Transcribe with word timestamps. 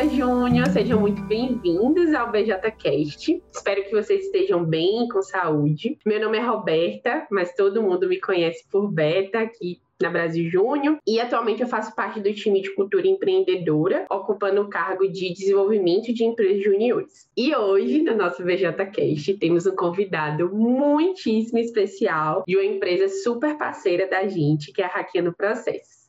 Beata 0.00 0.16
Júnior, 0.16 0.66
sejam 0.68 0.98
muito 0.98 1.20
bem-vindos 1.24 2.14
ao 2.14 2.32
BJCast. 2.32 3.42
Espero 3.52 3.84
que 3.84 3.90
vocês 3.90 4.24
estejam 4.24 4.64
bem, 4.64 5.06
com 5.08 5.20
saúde. 5.20 5.98
Meu 6.06 6.18
nome 6.18 6.38
é 6.38 6.40
Roberta, 6.40 7.26
mas 7.30 7.54
todo 7.54 7.82
mundo 7.82 8.08
me 8.08 8.18
conhece 8.18 8.64
por 8.70 8.90
Beta 8.90 9.40
aqui 9.40 9.78
na 10.00 10.08
Brasil 10.08 10.50
Júnior 10.50 10.98
e 11.06 11.20
atualmente 11.20 11.60
eu 11.60 11.68
faço 11.68 11.94
parte 11.94 12.18
do 12.18 12.32
time 12.32 12.62
de 12.62 12.74
cultura 12.74 13.06
empreendedora, 13.06 14.06
ocupando 14.10 14.62
o 14.62 14.70
cargo 14.70 15.06
de 15.06 15.34
desenvolvimento 15.34 16.14
de 16.14 16.24
empresas 16.24 16.64
juniores. 16.64 17.28
E 17.36 17.54
hoje, 17.54 18.02
no 18.02 18.16
nosso 18.16 18.42
VJCast, 18.42 19.34
temos 19.34 19.66
um 19.66 19.76
convidado 19.76 20.48
muitíssimo 20.50 21.58
especial 21.58 22.42
de 22.48 22.56
uma 22.56 22.64
empresa 22.64 23.06
super 23.22 23.58
parceira 23.58 24.08
da 24.08 24.26
gente, 24.26 24.72
que 24.72 24.80
é 24.80 24.86
a 24.86 24.88
Hackeando 24.88 25.34
Processos. 25.34 25.99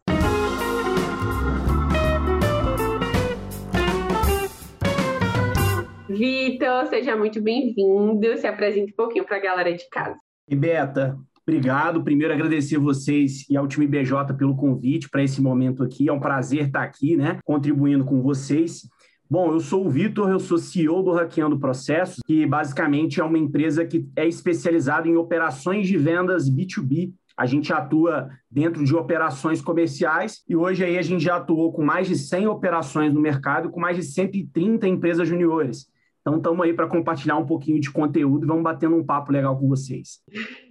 Vitor, 6.21 6.85
seja 6.85 7.17
muito 7.17 7.41
bem-vindo. 7.41 8.37
Se 8.37 8.45
apresente 8.45 8.91
um 8.91 8.95
pouquinho 8.95 9.25
para 9.25 9.37
a 9.37 9.39
galera 9.39 9.75
de 9.75 9.89
casa. 9.89 10.15
E 10.47 10.55
Beta, 10.55 11.17
Obrigado. 11.41 12.03
Primeiro, 12.03 12.31
agradecer 12.31 12.77
vocês 12.77 13.49
e 13.49 13.57
ao 13.57 13.67
time 13.67 13.87
BJ 13.87 14.31
pelo 14.37 14.55
convite 14.55 15.09
para 15.09 15.23
esse 15.23 15.41
momento 15.41 15.81
aqui. 15.81 16.07
É 16.07 16.13
um 16.13 16.19
prazer 16.19 16.67
estar 16.67 16.83
aqui, 16.83 17.17
né, 17.17 17.39
contribuindo 17.43 18.05
com 18.05 18.21
vocês. 18.21 18.87
Bom, 19.27 19.51
eu 19.51 19.59
sou 19.59 19.83
o 19.83 19.89
Vitor, 19.89 20.29
eu 20.29 20.39
sou 20.39 20.59
CEO 20.59 21.01
do 21.01 21.11
Hackeando 21.11 21.59
Processos, 21.59 22.19
que 22.27 22.45
basicamente 22.45 23.19
é 23.19 23.23
uma 23.23 23.39
empresa 23.39 23.83
que 23.83 24.07
é 24.15 24.27
especializada 24.27 25.07
em 25.07 25.15
operações 25.15 25.87
de 25.87 25.97
vendas 25.97 26.47
B2B. 26.47 27.11
A 27.35 27.47
gente 27.47 27.73
atua 27.73 28.29
dentro 28.49 28.83
de 28.83 28.95
operações 28.95 29.59
comerciais 29.59 30.43
e 30.47 30.55
hoje 30.55 30.83
aí 30.83 30.99
a 30.99 31.01
gente 31.01 31.23
já 31.23 31.37
atuou 31.37 31.73
com 31.73 31.83
mais 31.83 32.07
de 32.07 32.15
100 32.15 32.45
operações 32.45 33.11
no 33.11 33.19
mercado, 33.19 33.71
com 33.71 33.79
mais 33.79 33.97
de 33.97 34.03
130 34.03 34.87
empresas 34.87 35.27
juniores. 35.27 35.89
Então, 36.21 36.37
estamos 36.37 36.63
aí 36.63 36.71
para 36.71 36.87
compartilhar 36.87 37.35
um 37.37 37.47
pouquinho 37.47 37.81
de 37.81 37.91
conteúdo 37.91 38.45
e 38.45 38.47
vamos 38.47 38.63
batendo 38.63 38.95
um 38.95 39.03
papo 39.03 39.31
legal 39.31 39.57
com 39.57 39.67
vocês. 39.67 40.19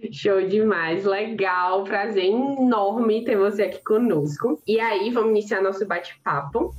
Show 0.09 0.47
demais, 0.47 1.03
legal, 1.03 1.83
prazer 1.83 2.25
enorme 2.25 3.25
ter 3.25 3.37
você 3.37 3.63
aqui 3.63 3.83
conosco. 3.83 4.61
E 4.65 4.79
aí, 4.79 5.09
vamos 5.09 5.31
iniciar 5.31 5.61
nosso 5.61 5.85
bate-papo. 5.85 6.73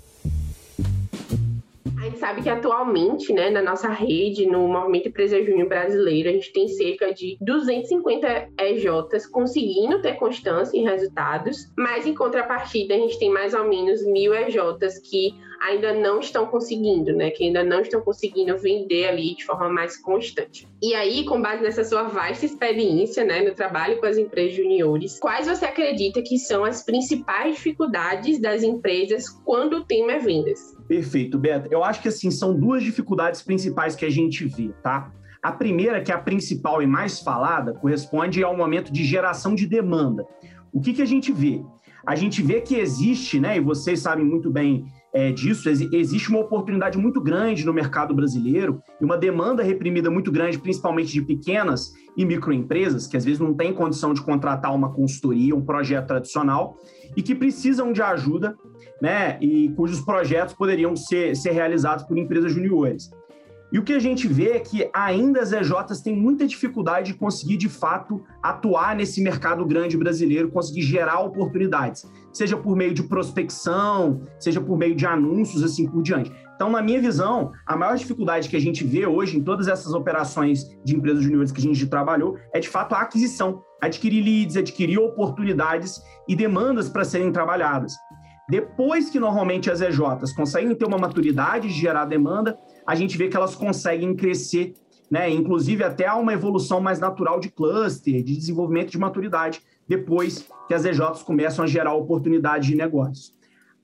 A 1.98 2.06
gente 2.06 2.19
sabe 2.19 2.43
que 2.43 2.48
atualmente, 2.48 3.33
né, 3.33 3.50
na 3.50 3.62
nossa 3.62 3.89
rede, 3.89 4.45
no 4.47 4.67
Movimento 4.67 5.09
Empresa 5.09 5.41
Júnior 5.41 5.69
Brasileiro, 5.69 6.31
a 6.31 6.33
gente 6.33 6.53
tem 6.53 6.67
cerca 6.67 7.12
de 7.15 7.37
250 7.41 8.48
EJs 8.59 9.27
conseguindo 9.31 10.03
ter 10.03 10.15
constância 10.15 10.77
em 10.77 10.83
resultados, 10.83 11.70
mas 11.77 12.05
em 12.05 12.12
contrapartida 12.12 12.95
a 12.95 12.98
gente 12.98 13.19
tem 13.20 13.31
mais 13.31 13.55
ou 13.55 13.69
menos 13.69 14.05
mil 14.05 14.34
EJs 14.34 14.98
que 14.98 15.33
ainda 15.62 15.94
não 15.94 16.18
estão 16.18 16.46
conseguindo, 16.46 17.12
né, 17.12 17.30
que 17.30 17.44
ainda 17.44 17.62
não 17.62 17.80
estão 17.80 18.00
conseguindo 18.00 18.58
vender 18.58 19.08
ali 19.08 19.36
de 19.36 19.44
forma 19.44 19.69
mais 19.69 19.96
constante. 19.96 20.69
E 20.82 20.92
aí, 20.94 21.24
com 21.24 21.41
base 21.41 21.62
nessa 21.62 21.84
sua 21.84 22.02
vasta 22.04 22.44
experiência, 22.44 23.24
né, 23.24 23.42
no 23.42 23.54
trabalho 23.54 23.98
com 23.98 24.06
as 24.06 24.19
empresas 24.19 24.56
juniores, 24.56 25.20
quais 25.20 25.46
você 25.46 25.64
acredita 25.64 26.20
que 26.20 26.36
são 26.36 26.64
as 26.64 26.82
principais 26.82 27.54
dificuldades 27.54 28.41
das 28.41 28.64
empresas 28.64 29.28
quando 29.28 29.78
o 29.78 29.84
tema 29.84 30.12
é 30.12 30.19
vendas? 30.19 30.77
Perfeito, 30.88 31.38
Beto. 31.38 31.69
Eu 31.70 31.84
acho 31.84 32.02
que 32.02 32.08
assim 32.08 32.30
são 32.30 32.58
duas 32.58 32.82
dificuldades 32.82 33.41
principais 33.41 33.94
que 33.94 34.04
a 34.04 34.10
gente 34.10 34.44
vê, 34.44 34.70
tá? 34.82 35.12
A 35.41 35.52
primeira, 35.52 36.02
que 36.02 36.10
é 36.10 36.14
a 36.14 36.19
principal 36.19 36.82
e 36.82 36.86
mais 36.86 37.20
falada, 37.20 37.72
corresponde 37.74 38.42
ao 38.42 38.56
momento 38.56 38.92
de 38.92 39.04
geração 39.04 39.54
de 39.54 39.66
demanda. 39.66 40.26
O 40.72 40.80
que, 40.80 40.92
que 40.92 41.02
a 41.02 41.06
gente 41.06 41.32
vê? 41.32 41.62
A 42.04 42.16
gente 42.16 42.42
vê 42.42 42.60
que 42.60 42.76
existe, 42.76 43.38
né, 43.38 43.56
e 43.56 43.60
vocês 43.60 44.00
sabem 44.00 44.24
muito 44.24 44.50
bem 44.50 44.84
é, 45.14 45.30
disso, 45.30 45.68
existe 45.68 46.30
uma 46.30 46.41
oportunidade 46.41 46.97
muito 46.97 47.20
grande 47.20 47.66
no 47.66 47.72
mercado 47.72 48.14
brasileiro 48.14 48.82
e 49.00 49.04
uma 49.04 49.19
demanda 49.19 49.62
reprimida 49.62 50.10
muito 50.10 50.32
grande, 50.32 50.59
principalmente 50.59 51.12
de 51.12 51.20
pequenas 51.20 51.92
e 52.16 52.25
microempresas, 52.25 53.06
que 53.06 53.16
às 53.16 53.25
vezes 53.25 53.38
não 53.38 53.53
têm 53.53 53.75
condição 53.75 54.14
de 54.14 54.22
contratar 54.22 54.75
uma 54.75 54.92
consultoria, 54.92 55.54
um 55.54 55.64
projeto 55.64 56.06
tradicional, 56.06 56.78
e 57.14 57.22
que 57.22 57.34
precisam 57.34 57.92
de 57.92 58.00
ajuda 58.00 58.56
né, 59.03 59.37
e 59.41 59.69
cujos 59.70 60.00
projetos 60.00 60.54
poderiam 60.54 60.97
ser, 60.97 61.37
ser 61.37 61.50
realizados 61.50 62.04
por 62.04 62.16
empresas 62.16 62.53
juniores. 62.53 63.10
E 63.72 63.78
o 63.78 63.83
que 63.83 63.94
a 63.94 63.99
gente 63.99 64.28
vê 64.28 64.50
é 64.50 64.60
que 64.60 64.91
ainda 64.93 65.41
as 65.41 65.50
EJs 65.50 66.03
têm 66.03 66.15
muita 66.15 66.47
dificuldade 66.47 67.12
de 67.12 67.19
conseguir, 67.19 67.56
de 67.56 67.71
fato, 67.71 68.22
atuar 68.43 68.94
nesse 68.94 69.22
mercado 69.22 69.65
grande 69.65 69.97
brasileiro, 69.97 70.50
conseguir 70.50 70.83
gerar 70.83 71.21
oportunidades, 71.21 72.06
seja 72.31 72.55
por 72.55 72.77
meio 72.77 72.93
de 72.93 73.03
prospecção, 73.03 74.21
seja 74.38 74.61
por 74.61 74.77
meio 74.77 74.94
de 74.94 75.06
anúncios, 75.06 75.62
assim 75.62 75.88
por 75.88 76.03
diante. 76.03 76.31
Então, 76.55 76.71
na 76.71 76.82
minha 76.82 77.00
visão, 77.00 77.50
a 77.66 77.75
maior 77.75 77.97
dificuldade 77.97 78.49
que 78.49 78.56
a 78.56 78.61
gente 78.61 78.84
vê 78.84 79.06
hoje 79.06 79.38
em 79.38 79.43
todas 79.43 79.66
essas 79.66 79.94
operações 79.94 80.65
de 80.84 80.94
empresas 80.94 81.25
juniores 81.25 81.50
que 81.50 81.59
a 81.59 81.65
gente 81.65 81.87
trabalhou 81.87 82.37
é, 82.53 82.61
de 82.61 82.69
fato, 82.69 82.94
a 82.94 83.00
aquisição, 83.00 83.62
adquirir 83.81 84.22
leads, 84.22 84.56
adquirir 84.56 84.99
oportunidades 84.99 86.00
e 86.28 86.37
demandas 86.37 86.91
para 86.91 87.05
serem 87.05 87.32
trabalhadas. 87.32 87.94
Depois 88.48 89.08
que 89.08 89.20
normalmente 89.20 89.70
as 89.70 89.80
EJs 89.80 90.32
conseguem 90.34 90.75
ter 90.75 90.84
uma 90.84 90.98
maturidade 90.98 91.69
de 91.69 91.75
gerar 91.75 92.04
demanda, 92.04 92.58
a 92.86 92.94
gente 92.94 93.16
vê 93.16 93.28
que 93.28 93.36
elas 93.36 93.54
conseguem 93.54 94.14
crescer, 94.14 94.75
né? 95.10 95.30
Inclusive 95.30 95.84
até 95.84 96.06
há 96.06 96.16
uma 96.16 96.32
evolução 96.32 96.81
mais 96.81 96.98
natural 96.98 97.38
de 97.38 97.50
cluster, 97.50 98.22
de 98.22 98.36
desenvolvimento 98.36 98.91
de 98.91 98.98
maturidade, 98.98 99.62
depois 99.88 100.48
que 100.66 100.75
as 100.75 100.84
EJs 100.84 101.22
começam 101.22 101.64
a 101.64 101.69
gerar 101.69 101.94
oportunidade 101.94 102.69
de 102.69 102.75
negócios. 102.75 103.32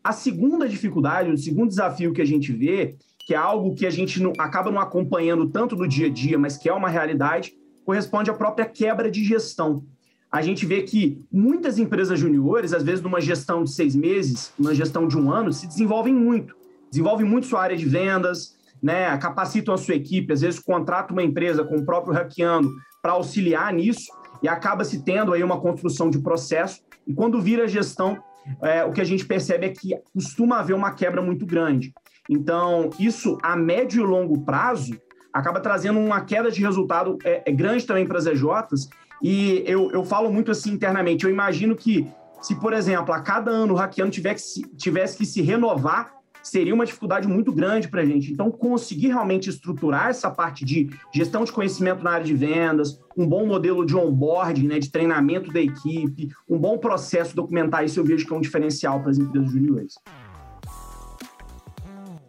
A 0.02 0.12
segunda 0.12 0.68
dificuldade, 0.68 1.30
o 1.30 1.38
segundo 1.38 1.68
desafio 1.68 2.12
que 2.12 2.22
a 2.22 2.26
gente 2.26 2.52
vê, 2.52 2.97
que 3.18 3.34
é 3.34 3.36
algo 3.36 3.74
que 3.74 3.86
a 3.86 3.91
gente 3.91 4.22
não, 4.22 4.32
acaba 4.38 4.70
não 4.70 4.80
acompanhando 4.80 5.48
tanto 5.50 5.76
no 5.76 5.86
dia 5.86 6.06
a 6.06 6.10
dia, 6.10 6.38
mas 6.38 6.56
que 6.56 6.68
é 6.68 6.72
uma 6.72 6.88
realidade, 6.88 7.54
corresponde 7.84 8.30
à 8.30 8.34
própria 8.34 8.66
quebra 8.66 9.10
de 9.10 9.22
gestão 9.22 9.84
a 10.31 10.43
gente 10.43 10.66
vê 10.66 10.83
que 10.83 11.22
muitas 11.33 11.78
empresas 11.78 12.19
juniores, 12.19 12.75
às 12.75 12.83
vezes 12.83 13.03
numa 13.03 13.21
gestão 13.21 13.65
de 13.65 13.71
seis 13.71 13.97
meses, 13.97 14.53
numa 14.59 14.75
gestão 14.75 15.09
de 15.09 15.16
um 15.16 15.33
ano, 15.33 15.53
se 15.53 15.66
desenvolvem 15.66 16.12
muito. 16.12 16.55
Desenvolvem 16.91 17.27
muito 17.27 17.47
sua 17.47 17.62
área 17.62 17.77
de 17.77 17.87
vendas, 17.87 18.56
né, 18.83 19.16
capacitam 19.19 19.75
a 19.75 19.78
sua 19.78 19.94
equipe, 19.94 20.33
às 20.33 20.43
vezes 20.43 20.61
contratam 20.61 21.16
uma 21.16 21.22
empresa 21.22 21.65
com 21.65 21.77
o 21.77 21.84
próprio 21.84 22.15
hackeando 22.15 22.71
para 23.03 23.12
auxiliar 23.12 23.72
nisso 23.72 24.06
e 24.43 24.49
acaba 24.49 24.84
se 24.84 25.03
tendo 25.03 25.33
aí 25.33 25.43
uma 25.43 25.61
construção 25.61 26.11
de 26.11 26.19
processo. 26.19 26.81
E 27.06 27.15
quando 27.15 27.41
vira 27.41 27.66
gestão, 27.66 28.19
é, 28.62 28.84
o 28.84 28.93
que 28.93 29.00
a 29.00 29.05
gente 29.05 29.25
percebe 29.25 29.66
é 29.66 29.71
que 29.71 29.97
costuma 30.12 30.59
haver 30.59 30.75
uma 30.75 30.93
quebra 30.93 31.22
muito 31.22 31.47
grande. 31.47 31.93
Então, 32.28 32.91
isso 33.00 33.39
a 33.43 33.56
médio 33.56 34.03
e 34.03 34.06
longo 34.06 34.45
prazo 34.45 35.00
acaba 35.33 35.60
trazendo 35.60 35.99
uma 35.99 36.21
queda 36.21 36.50
de 36.50 36.60
resultado 36.60 37.19
é, 37.25 37.43
é 37.47 37.53
grande 37.53 37.87
também 37.87 38.06
para 38.06 38.19
as 38.19 38.27
EJs 38.27 38.89
e 39.22 39.62
eu, 39.66 39.90
eu 39.90 40.04
falo 40.04 40.32
muito 40.32 40.50
assim 40.50 40.72
internamente. 40.72 41.24
Eu 41.24 41.30
imagino 41.30 41.74
que 41.74 42.06
se, 42.40 42.54
por 42.54 42.72
exemplo, 42.72 43.12
a 43.12 43.20
cada 43.20 43.50
ano 43.50 43.74
o 43.74 43.76
hackeando 43.76 44.10
tivesse, 44.10 44.62
tivesse 44.76 45.16
que 45.16 45.26
se 45.26 45.42
renovar, 45.42 46.14
seria 46.42 46.74
uma 46.74 46.86
dificuldade 46.86 47.26
muito 47.26 47.52
grande 47.52 47.88
para 47.88 48.02
a 48.02 48.04
gente. 48.04 48.32
Então, 48.32 48.50
conseguir 48.50 49.08
realmente 49.08 49.50
estruturar 49.50 50.08
essa 50.08 50.30
parte 50.30 50.64
de 50.64 50.88
gestão 51.12 51.44
de 51.44 51.52
conhecimento 51.52 52.02
na 52.02 52.12
área 52.12 52.24
de 52.24 52.34
vendas, 52.34 53.00
um 53.16 53.26
bom 53.26 53.44
modelo 53.44 53.84
de 53.84 53.96
onboarding, 53.96 54.66
né, 54.66 54.78
de 54.78 54.90
treinamento 54.90 55.52
da 55.52 55.60
equipe, 55.60 56.28
um 56.48 56.56
bom 56.56 56.78
processo 56.78 57.34
documentar, 57.34 57.84
isso 57.84 57.98
eu 57.98 58.04
vejo 58.04 58.24
que 58.24 58.32
é 58.32 58.36
um 58.36 58.40
diferencial 58.40 59.00
para 59.00 59.10
as 59.10 59.18
empresas 59.18 59.50
juniores 59.50 59.94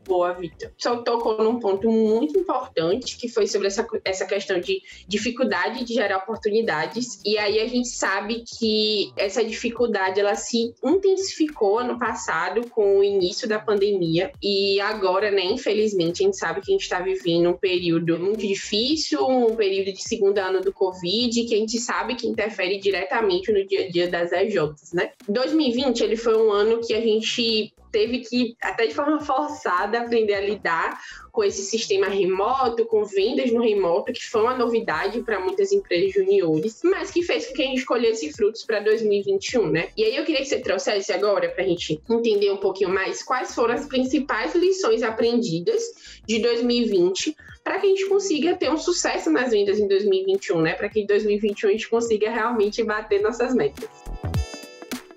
boa, 0.09 0.33
Vitor. 0.33 0.71
Só 0.75 0.97
tocou 1.03 1.37
num 1.37 1.59
ponto 1.59 1.89
muito 1.89 2.37
importante, 2.37 3.15
que 3.15 3.29
foi 3.29 3.45
sobre 3.45 3.67
essa, 3.67 3.87
essa 4.03 4.25
questão 4.25 4.59
de 4.59 4.81
dificuldade 5.07 5.85
de 5.85 5.93
gerar 5.93 6.17
oportunidades. 6.17 7.21
E 7.23 7.37
aí 7.37 7.59
a 7.59 7.67
gente 7.67 7.87
sabe 7.87 8.43
que 8.57 9.13
essa 9.15 9.45
dificuldade 9.45 10.19
ela 10.19 10.33
se 10.33 10.73
intensificou 10.83 11.77
ano 11.77 11.99
passado 11.99 12.67
com 12.69 12.97
o 12.97 13.03
início 13.03 13.47
da 13.47 13.59
pandemia. 13.59 14.31
E 14.41 14.81
agora, 14.81 15.29
né, 15.29 15.45
infelizmente, 15.45 16.23
a 16.23 16.25
gente 16.25 16.37
sabe 16.37 16.61
que 16.61 16.71
a 16.71 16.73
gente 16.73 16.83
está 16.83 16.99
vivendo 16.99 17.51
um 17.51 17.57
período 17.57 18.17
muito 18.17 18.45
difícil, 18.45 19.23
um 19.27 19.55
período 19.55 19.93
de 19.93 20.01
segundo 20.01 20.39
ano 20.39 20.61
do 20.61 20.73
Covid, 20.73 21.43
que 21.43 21.53
a 21.53 21.57
gente 21.57 21.79
sabe 21.79 22.15
que 22.15 22.27
interfere 22.27 22.79
diretamente 22.79 23.51
no 23.51 23.63
dia 23.67 23.85
a 23.85 23.89
dia 23.89 24.07
das 24.07 24.31
EJs, 24.31 24.93
né? 24.93 25.11
2020 25.27 26.03
ele 26.03 26.15
foi 26.15 26.35
um 26.35 26.51
ano 26.51 26.81
que 26.81 26.93
a 26.95 27.01
gente 27.01 27.71
teve 27.91 28.19
que, 28.19 28.55
até 28.61 28.87
de 28.87 28.93
forma 28.93 29.19
forçada, 29.19 29.99
aprender 29.99 30.33
a 30.33 30.41
lidar 30.41 30.99
com 31.31 31.43
esse 31.43 31.61
sistema 31.61 32.07
remoto, 32.07 32.85
com 32.85 33.03
vendas 33.03 33.51
no 33.51 33.61
remoto, 33.61 34.11
que 34.11 34.25
foi 34.25 34.41
uma 34.41 34.57
novidade 34.57 35.21
para 35.21 35.39
muitas 35.39 35.71
empresas 35.71 36.13
juniores, 36.13 36.81
mas 36.83 37.11
que 37.11 37.23
fez 37.23 37.47
com 37.47 37.53
que 37.53 37.61
a 37.61 37.65
gente 37.65 37.79
escolhesse 37.79 38.31
frutos 38.33 38.63
para 38.63 38.79
2021, 38.79 39.69
né? 39.69 39.89
E 39.95 40.03
aí 40.03 40.15
eu 40.15 40.25
queria 40.25 40.41
que 40.41 40.47
você 40.47 40.59
trouxesse 40.59 41.11
agora, 41.13 41.49
para 41.49 41.63
a 41.63 41.67
gente 41.67 41.99
entender 42.09 42.51
um 42.51 42.57
pouquinho 42.57 42.89
mais, 42.89 43.23
quais 43.23 43.53
foram 43.53 43.73
as 43.73 43.85
principais 43.85 44.53
lições 44.55 45.03
aprendidas 45.03 45.83
de 46.27 46.39
2020 46.39 47.35
para 47.63 47.79
que 47.79 47.85
a 47.85 47.89
gente 47.89 48.07
consiga 48.07 48.55
ter 48.55 48.71
um 48.71 48.77
sucesso 48.77 49.29
nas 49.29 49.51
vendas 49.51 49.79
em 49.79 49.87
2021, 49.87 50.61
né? 50.61 50.73
Para 50.73 50.89
que 50.89 51.01
em 51.01 51.05
2021 51.05 51.69
a 51.69 51.71
gente 51.71 51.89
consiga 51.89 52.29
realmente 52.29 52.83
bater 52.83 53.21
nossas 53.21 53.53
metas. 53.53 53.87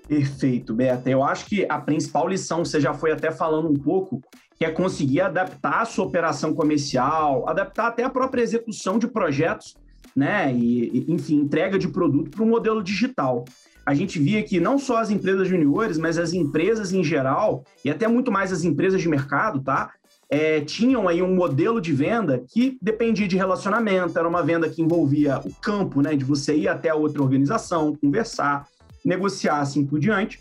Perfeito, 0.07 0.73
Beta. 0.73 1.09
Eu 1.09 1.23
acho 1.23 1.45
que 1.45 1.65
a 1.69 1.79
principal 1.79 2.27
lição, 2.27 2.63
você 2.63 2.79
já 2.79 2.93
foi 2.93 3.11
até 3.11 3.31
falando 3.31 3.69
um 3.69 3.75
pouco, 3.75 4.21
que 4.57 4.65
é 4.65 4.69
conseguir 4.69 5.21
adaptar 5.21 5.81
a 5.81 5.85
sua 5.85 6.05
operação 6.05 6.53
comercial, 6.53 7.47
adaptar 7.47 7.87
até 7.87 8.03
a 8.03 8.09
própria 8.09 8.41
execução 8.41 8.99
de 8.99 9.07
projetos, 9.07 9.75
né? 10.15 10.53
E, 10.53 11.05
enfim, 11.07 11.35
entrega 11.35 11.79
de 11.79 11.87
produto 11.87 12.31
para 12.31 12.43
o 12.43 12.47
modelo 12.47 12.83
digital. 12.83 13.45
A 13.85 13.93
gente 13.93 14.19
via 14.19 14.43
que 14.43 14.59
não 14.59 14.77
só 14.77 14.97
as 14.97 15.09
empresas 15.09 15.47
juniores, 15.47 15.97
mas 15.97 16.17
as 16.17 16.33
empresas 16.33 16.93
em 16.93 17.03
geral, 17.03 17.65
e 17.83 17.89
até 17.89 18.07
muito 18.07 18.31
mais 18.31 18.51
as 18.51 18.63
empresas 18.63 19.01
de 19.01 19.09
mercado, 19.09 19.61
tá? 19.61 19.91
É, 20.29 20.61
tinham 20.61 21.07
aí 21.07 21.21
um 21.21 21.35
modelo 21.35 21.79
de 21.79 21.93
venda 21.93 22.43
que 22.47 22.77
dependia 22.81 23.27
de 23.27 23.37
relacionamento, 23.37 24.17
era 24.17 24.27
uma 24.27 24.41
venda 24.41 24.69
que 24.69 24.81
envolvia 24.81 25.39
o 25.39 25.53
campo, 25.61 26.01
né? 26.01 26.15
De 26.15 26.23
você 26.23 26.55
ir 26.55 26.67
até 26.67 26.89
a 26.89 26.95
outra 26.95 27.21
organização, 27.21 27.95
conversar, 27.95 28.67
negociar 29.05 29.59
assim 29.59 29.85
por 29.85 29.99
diante, 29.99 30.39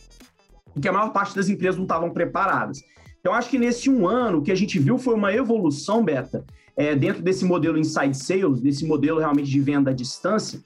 e 0.76 0.80
que 0.80 0.88
a 0.88 0.92
maior 0.92 1.10
parte 1.12 1.34
das 1.34 1.48
empresas 1.48 1.76
não 1.76 1.84
estavam 1.84 2.10
preparadas. 2.10 2.80
Então, 3.20 3.34
acho 3.34 3.48
que 3.48 3.58
nesse 3.58 3.88
um 3.88 4.08
ano, 4.08 4.38
o 4.38 4.42
que 4.42 4.50
a 4.50 4.54
gente 4.54 4.78
viu 4.78 4.98
foi 4.98 5.14
uma 5.14 5.32
evolução, 5.32 6.04
Beta, 6.04 6.44
é, 6.76 6.96
dentro 6.96 7.22
desse 7.22 7.44
modelo 7.44 7.78
inside 7.78 8.16
sales, 8.16 8.60
desse 8.60 8.84
modelo 8.84 9.18
realmente 9.18 9.50
de 9.50 9.60
venda 9.60 9.90
à 9.90 9.94
distância, 9.94 10.60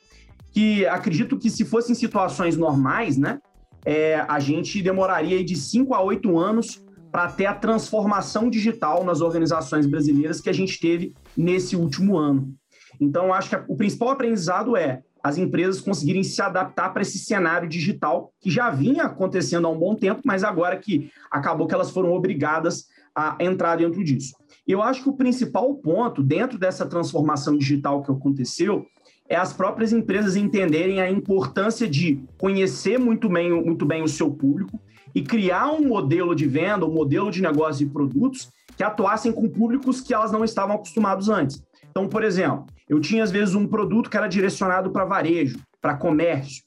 que 0.52 0.87
acredito 0.87 1.38
que 1.38 1.50
se 1.50 1.64
fossem 1.64 1.94
situações 1.94 2.56
normais, 2.56 3.19
né, 3.19 3.40
é, 3.84 4.25
a 4.26 4.40
gente 4.40 4.82
demoraria 4.82 5.44
de 5.44 5.54
cinco 5.54 5.94
a 5.94 6.02
oito 6.02 6.38
anos 6.38 6.82
para 7.12 7.28
ter 7.28 7.46
a 7.46 7.54
transformação 7.54 8.48
digital 8.48 9.04
nas 9.04 9.20
organizações 9.20 9.87
brasileiras 9.87 10.40
que 10.40 10.50
a 10.50 10.52
gente 10.52 10.81
teve 10.81 11.14
nesse 11.37 11.76
último 11.76 12.16
ano. 12.16 12.54
Então, 13.00 13.32
acho 13.32 13.50
que 13.50 13.56
o 13.69 13.76
principal 13.76 14.10
aprendizado 14.10 14.76
é 14.76 15.02
as 15.26 15.38
empresas 15.38 15.81
conseguirem 15.81 16.23
se 16.23 16.40
adaptar 16.40 16.90
para 16.90 17.02
esse 17.02 17.19
cenário 17.19 17.69
digital 17.69 18.32
que 18.40 18.49
já 18.49 18.70
vinha 18.70 19.02
acontecendo 19.02 19.67
há 19.67 19.70
um 19.70 19.78
bom 19.78 19.96
tempo, 19.96 20.20
mas 20.25 20.44
agora 20.44 20.76
que 20.76 21.11
acabou 21.28 21.67
que 21.67 21.75
elas 21.75 21.90
foram 21.90 22.12
obrigadas 22.12 22.87
a 23.12 23.37
entrar 23.40 23.75
dentro 23.75 24.05
disso. 24.05 24.37
Eu 24.64 24.81
acho 24.81 25.02
que 25.02 25.08
o 25.08 25.17
principal 25.17 25.75
ponto 25.75 26.23
dentro 26.23 26.56
dessa 26.56 26.87
transformação 26.87 27.58
digital 27.58 28.05
que 28.05 28.12
aconteceu 28.12 28.87
é 29.28 29.34
as 29.34 29.52
próprias 29.52 29.93
empresas 29.93 30.37
entenderem 30.37 31.00
a 31.00 31.11
importância 31.11 31.88
de 31.88 32.22
conhecer 32.38 32.96
muito 32.96 33.29
bem, 33.29 33.50
muito 33.50 33.84
bem 33.84 34.05
o 34.05 34.08
seu 34.08 34.31
público 34.31 34.81
e 35.12 35.22
criar 35.22 35.72
um 35.72 35.88
modelo 35.88 36.37
de 36.37 36.46
venda, 36.46 36.87
um 36.87 36.94
modelo 36.94 37.32
de 37.32 37.43
negócio 37.43 37.84
e 37.84 37.90
produtos 37.90 38.49
que 38.76 38.84
atuassem 38.84 39.32
com 39.32 39.49
públicos 39.49 40.00
que 40.00 40.14
elas 40.14 40.31
não 40.31 40.44
estavam 40.44 40.76
acostumados 40.76 41.29
antes. 41.29 41.61
Então, 41.96 42.06
por 42.06 42.22
exemplo, 42.22 42.66
eu 42.87 43.00
tinha 43.00 43.25
às 43.25 43.31
vezes 43.31 43.54
um 43.54 43.66
produto 43.66 44.10
que 44.10 44.19
era 44.19 44.26
direcionado 44.26 44.90
para 44.90 45.06
varejo, 45.06 45.58
para 45.81 45.96
comércio, 45.96 46.62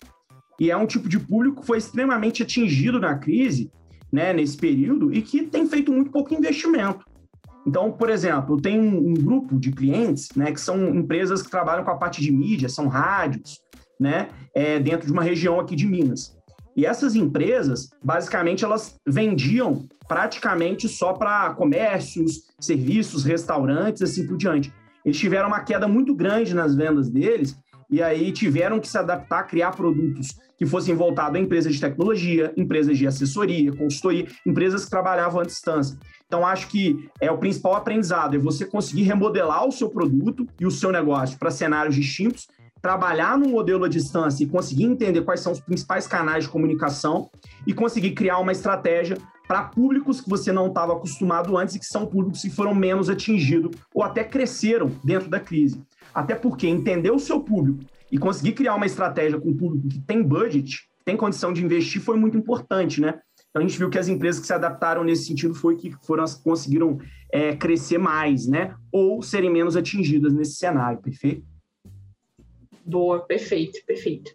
e 0.59 0.71
é 0.71 0.75
um 0.75 0.87
tipo 0.87 1.07
de 1.07 1.19
público 1.19 1.61
que 1.61 1.67
foi 1.67 1.77
extremamente 1.77 2.41
atingido 2.41 2.99
na 2.99 3.15
crise, 3.15 3.69
né, 4.11 4.33
nesse 4.33 4.57
período, 4.57 5.13
e 5.13 5.21
que 5.21 5.43
tem 5.43 5.67
feito 5.67 5.91
muito 5.91 6.09
pouco 6.09 6.33
investimento. 6.33 7.05
Então, 7.63 7.91
por 7.91 8.09
exemplo, 8.09 8.55
eu 8.55 8.59
tenho 8.59 8.81
um, 8.81 9.11
um 9.11 9.13
grupo 9.13 9.59
de 9.59 9.71
clientes, 9.71 10.29
né, 10.35 10.51
que 10.51 10.59
são 10.59 10.95
empresas 10.95 11.43
que 11.43 11.51
trabalham 11.51 11.83
com 11.83 11.91
a 11.91 11.97
parte 11.97 12.21
de 12.21 12.31
mídia, 12.31 12.67
são 12.67 12.87
rádios, 12.87 13.61
né, 13.99 14.29
é, 14.55 14.79
dentro 14.79 15.05
de 15.05 15.13
uma 15.13 15.21
região 15.21 15.59
aqui 15.59 15.75
de 15.75 15.85
Minas. 15.85 16.35
E 16.75 16.87
essas 16.87 17.15
empresas, 17.15 17.91
basicamente, 18.03 18.65
elas 18.65 18.95
vendiam 19.07 19.87
praticamente 20.07 20.89
só 20.89 21.13
para 21.13 21.53
comércios, 21.53 22.47
serviços, 22.59 23.23
restaurantes, 23.23 24.01
assim 24.01 24.25
por 24.25 24.35
diante 24.35 24.73
eles 25.05 25.17
tiveram 25.17 25.47
uma 25.47 25.61
queda 25.61 25.87
muito 25.87 26.15
grande 26.15 26.53
nas 26.53 26.75
vendas 26.75 27.09
deles 27.09 27.57
e 27.89 28.03
aí 28.03 28.31
tiveram 28.31 28.79
que 28.79 28.87
se 28.87 28.97
adaptar, 28.97 29.43
criar 29.47 29.71
produtos 29.71 30.37
que 30.57 30.65
fossem 30.65 30.93
voltados 30.93 31.39
a 31.39 31.41
empresas 31.41 31.73
de 31.73 31.81
tecnologia, 31.81 32.53
empresas 32.55 32.97
de 32.97 33.07
assessoria, 33.07 33.71
consultoria, 33.71 34.27
empresas 34.45 34.83
que 34.83 34.91
trabalhavam 34.91 35.41
à 35.41 35.45
distância. 35.45 35.97
Então, 36.27 36.45
acho 36.45 36.67
que 36.67 37.09
é 37.19 37.31
o 37.31 37.37
principal 37.37 37.75
aprendizado, 37.75 38.35
é 38.35 38.37
você 38.39 38.65
conseguir 38.65 39.03
remodelar 39.03 39.65
o 39.65 39.71
seu 39.71 39.89
produto 39.89 40.45
e 40.59 40.65
o 40.65 40.71
seu 40.71 40.91
negócio 40.91 41.39
para 41.39 41.49
cenários 41.49 41.95
distintos, 41.95 42.47
trabalhar 42.81 43.37
no 43.37 43.49
modelo 43.49 43.85
à 43.85 43.89
distância 43.89 44.43
e 44.43 44.47
conseguir 44.47 44.85
entender 44.85 45.21
quais 45.21 45.41
são 45.41 45.51
os 45.51 45.59
principais 45.59 46.07
canais 46.07 46.45
de 46.45 46.49
comunicação 46.49 47.29
e 47.65 47.73
conseguir 47.73 48.11
criar 48.11 48.39
uma 48.39 48.51
estratégia 48.51 49.17
para 49.47 49.63
públicos 49.63 50.21
que 50.21 50.29
você 50.29 50.51
não 50.51 50.67
estava 50.67 50.93
acostumado 50.93 51.57
antes 51.57 51.75
e 51.75 51.79
que 51.79 51.85
são 51.85 52.05
públicos 52.05 52.41
que 52.41 52.51
foram 52.51 52.75
menos 52.75 53.09
atingidos 53.09 53.71
ou 53.93 54.03
até 54.03 54.23
cresceram 54.23 54.91
dentro 55.03 55.27
da 55.29 55.39
crise. 55.39 55.81
Até 56.13 56.35
porque 56.35 56.67
entender 56.67 57.11
o 57.11 57.19
seu 57.19 57.39
público 57.39 57.83
e 58.11 58.17
conseguir 58.17 58.53
criar 58.53 58.75
uma 58.75 58.85
estratégia 58.85 59.39
com 59.39 59.49
um 59.49 59.57
público 59.57 59.87
que 59.87 59.99
tem 60.01 60.21
budget, 60.21 60.87
tem 61.03 61.17
condição 61.17 61.51
de 61.51 61.63
investir, 61.63 62.01
foi 62.01 62.17
muito 62.17 62.37
importante, 62.37 63.01
né? 63.01 63.19
Então 63.49 63.63
a 63.63 63.67
gente 63.67 63.77
viu 63.79 63.89
que 63.89 63.97
as 63.97 64.07
empresas 64.07 64.39
que 64.39 64.45
se 64.45 64.53
adaptaram 64.53 65.03
nesse 65.03 65.25
sentido 65.25 65.55
foi 65.55 65.75
que 65.75 65.91
foram 66.05 66.23
conseguiram 66.43 66.99
é, 67.31 67.55
crescer 67.55 67.97
mais, 67.97 68.47
né? 68.47 68.75
Ou 68.91 69.21
serem 69.23 69.49
menos 69.49 69.75
atingidas 69.75 70.31
nesse 70.31 70.53
cenário, 70.53 71.01
perfeito? 71.01 71.43
Boa, 72.89 73.19
perfeito, 73.19 73.85
perfeito. 73.85 74.31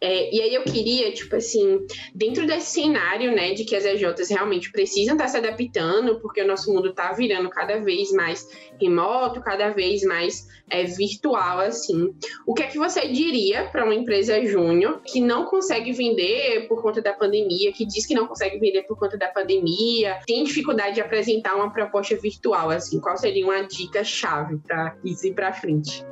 É, 0.00 0.32
e 0.32 0.40
aí 0.40 0.54
eu 0.54 0.62
queria, 0.62 1.10
tipo 1.12 1.34
assim, 1.34 1.84
dentro 2.14 2.46
desse 2.46 2.80
cenário, 2.80 3.34
né, 3.34 3.54
de 3.54 3.64
que 3.64 3.74
as 3.74 3.84
EJs 3.84 4.30
realmente 4.30 4.70
precisam 4.70 5.16
estar 5.16 5.26
se 5.26 5.36
adaptando, 5.36 6.20
porque 6.20 6.40
o 6.40 6.46
nosso 6.46 6.72
mundo 6.72 6.90
está 6.90 7.10
virando 7.10 7.50
cada 7.50 7.80
vez 7.80 8.12
mais 8.12 8.48
remoto, 8.80 9.40
cada 9.40 9.70
vez 9.70 10.04
mais 10.04 10.46
é, 10.70 10.84
virtual, 10.84 11.58
assim. 11.58 12.14
O 12.46 12.54
que 12.54 12.62
é 12.62 12.68
que 12.68 12.78
você 12.78 13.08
diria 13.08 13.64
para 13.64 13.84
uma 13.84 13.94
empresa 13.94 14.44
júnior 14.46 15.00
que 15.04 15.20
não 15.20 15.44
consegue 15.46 15.90
vender 15.90 16.68
por 16.68 16.80
conta 16.80 17.02
da 17.02 17.12
pandemia, 17.12 17.72
que 17.72 17.84
diz 17.84 18.06
que 18.06 18.14
não 18.14 18.28
consegue 18.28 18.60
vender 18.60 18.84
por 18.84 18.96
conta 18.96 19.18
da 19.18 19.26
pandemia, 19.26 20.20
tem 20.24 20.44
dificuldade 20.44 20.94
de 20.94 21.00
apresentar 21.00 21.56
uma 21.56 21.72
proposta 21.72 22.14
virtual, 22.14 22.70
assim? 22.70 23.00
Qual 23.00 23.16
seria 23.16 23.44
uma 23.44 23.62
dica 23.62 24.04
chave 24.04 24.58
para 24.58 24.96
ir 25.04 25.34
para 25.34 25.52
frente? 25.52 26.06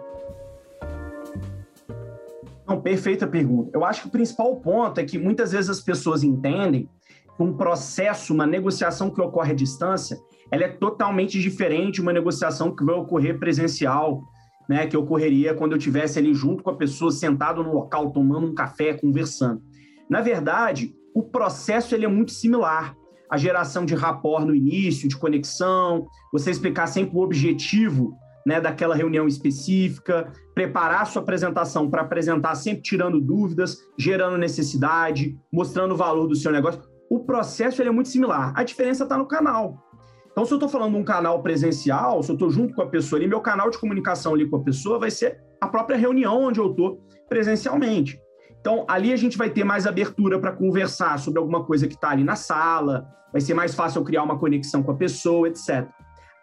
Não, 2.67 2.81
perfeita 2.81 3.27
pergunta. 3.27 3.71
Eu 3.73 3.85
acho 3.85 4.03
que 4.03 4.09
o 4.09 4.11
principal 4.11 4.57
ponto 4.57 4.99
é 4.99 5.05
que 5.05 5.19
muitas 5.19 5.53
vezes 5.53 5.71
as 5.71 5.81
pessoas 5.81 6.25
entendem 6.25 6.89
que 7.37 7.43
um 7.43 7.57
processo, 7.57 8.35
uma 8.35 8.47
negociação 8.47 9.11
que 9.11 9.21
ocorre 9.21 9.53
à 9.53 9.55
distância, 9.55 10.19
ela 10.51 10.65
é 10.65 10.69
totalmente 10.69 11.41
diferente 11.41 11.97
de 11.97 12.03
uma 12.03 12.13
negociação 12.13 12.75
que 12.75 12.85
vai 12.85 12.97
ocorrer 12.97 13.39
presencial, 13.39 14.23
né, 14.69 14.87
que 14.87 14.97
ocorreria 14.97 15.55
quando 15.55 15.73
eu 15.73 15.79
estivesse 15.79 16.19
ali 16.19 16.35
junto 16.35 16.63
com 16.65 16.71
a 16.71 16.77
pessoa, 16.77 17.13
sentado 17.13 17.63
no 17.63 17.73
local, 17.73 18.11
tomando 18.11 18.49
um 18.49 18.55
café, 18.55 18.95
conversando. 18.95 19.63
Na 20.11 20.21
verdade, 20.21 20.93
o 21.15 21.23
processo 21.23 21.95
ele 21.95 22.05
é 22.05 22.09
muito 22.09 22.33
similar. 22.33 22.97
A 23.31 23.37
geração 23.37 23.85
de 23.85 23.95
rapport 23.95 24.45
no 24.45 24.55
início, 24.55 25.09
de 25.09 25.17
conexão, 25.17 26.07
você 26.33 26.51
explicar 26.51 26.87
sempre 26.87 27.17
o 27.17 27.21
objetivo 27.21 28.17
né, 28.47 28.61
daquela 28.61 28.95
reunião 28.95 29.27
específica, 29.27 30.33
preparar 30.55 31.03
a 31.03 31.05
sua 31.05 31.21
apresentação 31.21 31.91
para 31.91 32.03
apresentar 32.03 32.55
sempre 32.55 32.81
tirando 32.81 33.21
dúvidas, 33.21 33.79
gerando 33.99 34.39
necessidade, 34.39 35.37
mostrando 35.53 35.95
o 35.95 35.97
valor 35.97 36.29
do 36.29 36.37
seu 36.37 36.53
negócio. 36.53 36.81
O 37.11 37.25
processo 37.25 37.83
é 37.83 37.91
muito 37.91 38.09
similar. 38.09 38.53
A 38.55 38.63
diferença 38.63 39.03
está 39.03 39.19
no 39.19 39.27
canal. 39.27 39.83
Então, 40.31 40.45
se 40.45 40.53
eu 40.53 40.57
estou 40.57 40.69
falando 40.69 40.93
de 40.93 40.99
um 40.99 41.05
canal 41.05 41.43
presencial, 41.43 42.23
se 42.23 42.31
eu 42.31 42.35
estou 42.35 42.49
junto 42.49 42.73
com 42.75 42.83
a 42.83 42.87
pessoa 42.87 43.19
ali, 43.19 43.27
meu 43.27 43.41
canal 43.41 43.69
de 43.69 43.79
comunicação 43.79 44.35
ali 44.35 44.49
com 44.49 44.57
a 44.57 44.63
pessoa 44.63 44.99
vai 44.99 45.11
ser 45.11 45.41
a 45.61 45.67
própria 45.67 45.97
reunião 45.97 46.45
onde 46.45 46.61
eu 46.61 46.71
estou 46.71 47.01
presencialmente. 47.29 48.21
Então, 48.61 48.85
ali 48.89 49.13
a 49.13 49.17
gente 49.17 49.37
vai 49.37 49.51
ter 49.51 49.65
mais 49.65 49.87
abertura 49.87 50.39
para 50.39 50.53
conversar 50.53 51.19
sobre 51.19 51.41
alguma 51.41 51.65
coisa 51.65 51.89
que 51.89 51.95
está 51.95 52.11
ali 52.11 52.23
na 52.23 52.37
sala, 52.37 53.09
vai 53.33 53.41
ser 53.41 53.55
mais 53.55 53.75
fácil 53.75 54.01
eu 54.01 54.05
criar 54.05 54.23
uma 54.23 54.39
conexão 54.39 54.83
com 54.83 54.93
a 54.93 54.97
pessoa, 54.97 55.49
etc. 55.49 55.89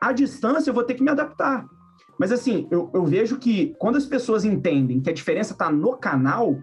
À 0.01 0.11
distância, 0.11 0.69
eu 0.69 0.73
vou 0.73 0.83
ter 0.83 0.95
que 0.95 1.03
me 1.03 1.11
adaptar. 1.11 1.65
Mas 2.19 2.31
assim, 2.31 2.67
eu, 2.71 2.89
eu 2.93 3.05
vejo 3.05 3.37
que 3.37 3.75
quando 3.79 3.97
as 3.97 4.05
pessoas 4.05 4.45
entendem 4.45 4.99
que 5.01 5.09
a 5.09 5.13
diferença 5.13 5.53
está 5.53 5.71
no 5.71 5.97
canal, 5.97 6.57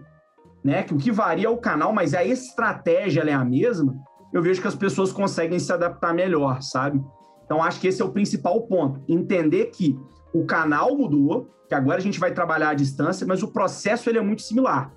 né? 0.63 0.83
Que 0.83 0.93
o 0.93 0.97
que 0.97 1.11
varia 1.11 1.47
é 1.47 1.49
o 1.49 1.57
canal, 1.57 1.91
mas 1.93 2.13
a 2.13 2.23
estratégia 2.23 3.21
é 3.21 3.33
a 3.33 3.43
mesma, 3.43 3.95
eu 4.33 4.41
vejo 4.41 4.61
que 4.61 4.67
as 4.67 4.75
pessoas 4.75 5.11
conseguem 5.11 5.59
se 5.59 5.71
adaptar 5.71 6.13
melhor, 6.13 6.61
sabe? 6.61 7.03
Então, 7.45 7.61
acho 7.61 7.81
que 7.81 7.87
esse 7.87 8.01
é 8.01 8.05
o 8.05 8.11
principal 8.11 8.61
ponto. 8.61 9.01
Entender 9.09 9.65
que 9.65 9.99
o 10.33 10.45
canal 10.45 10.95
mudou, 10.95 11.49
que 11.67 11.75
agora 11.75 11.97
a 11.97 12.01
gente 12.01 12.19
vai 12.19 12.33
trabalhar 12.33 12.69
à 12.69 12.73
distância, 12.73 13.27
mas 13.27 13.43
o 13.43 13.49
processo 13.49 14.09
ele 14.09 14.17
é 14.17 14.21
muito 14.21 14.41
similar. 14.41 14.93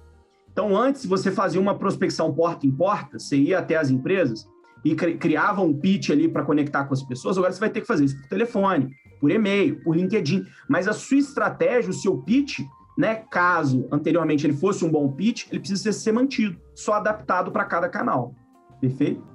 Então, 0.53 0.77
antes 0.77 1.05
você 1.05 1.33
fazia 1.33 1.61
uma 1.61 1.77
prospecção 1.77 2.33
porta 2.33 2.65
em 2.65 2.71
porta, 2.71 3.19
você 3.19 3.37
ia 3.37 3.59
até 3.59 3.75
as 3.75 3.91
empresas 3.91 4.47
e 4.85 4.95
criava 4.95 5.63
um 5.63 5.73
pitch 5.73 6.11
ali 6.11 6.29
para 6.29 6.45
conectar 6.45 6.85
com 6.85 6.95
as 6.95 7.03
pessoas, 7.03 7.37
agora 7.37 7.53
você 7.53 7.59
vai 7.59 7.71
ter 7.71 7.81
que 7.81 7.87
fazer 7.87 8.05
isso 8.05 8.21
por 8.21 8.29
telefone, 8.29 8.91
por 9.21 9.31
e-mail, 9.31 9.83
por 9.83 9.97
LinkedIn. 9.97 10.45
Mas 10.69 10.89
a 10.89 10.93
sua 10.93 11.19
estratégia, 11.19 11.91
o 11.91 11.95
seu 11.95 12.19
pitch, 12.19 12.61
né, 12.97 13.17
caso 13.31 13.89
anteriormente 13.91 14.47
ele 14.47 14.55
fosse 14.55 14.85
um 14.85 14.91
bom 14.91 15.11
pitch, 15.13 15.47
ele 15.51 15.61
precisa 15.61 15.93
ser 15.93 16.13
mantido, 16.13 16.59
só 16.75 16.95
adaptado 16.95 17.51
para 17.51 17.65
cada 17.65 17.89
canal. 17.89 18.35
Perfeito? 18.81 19.34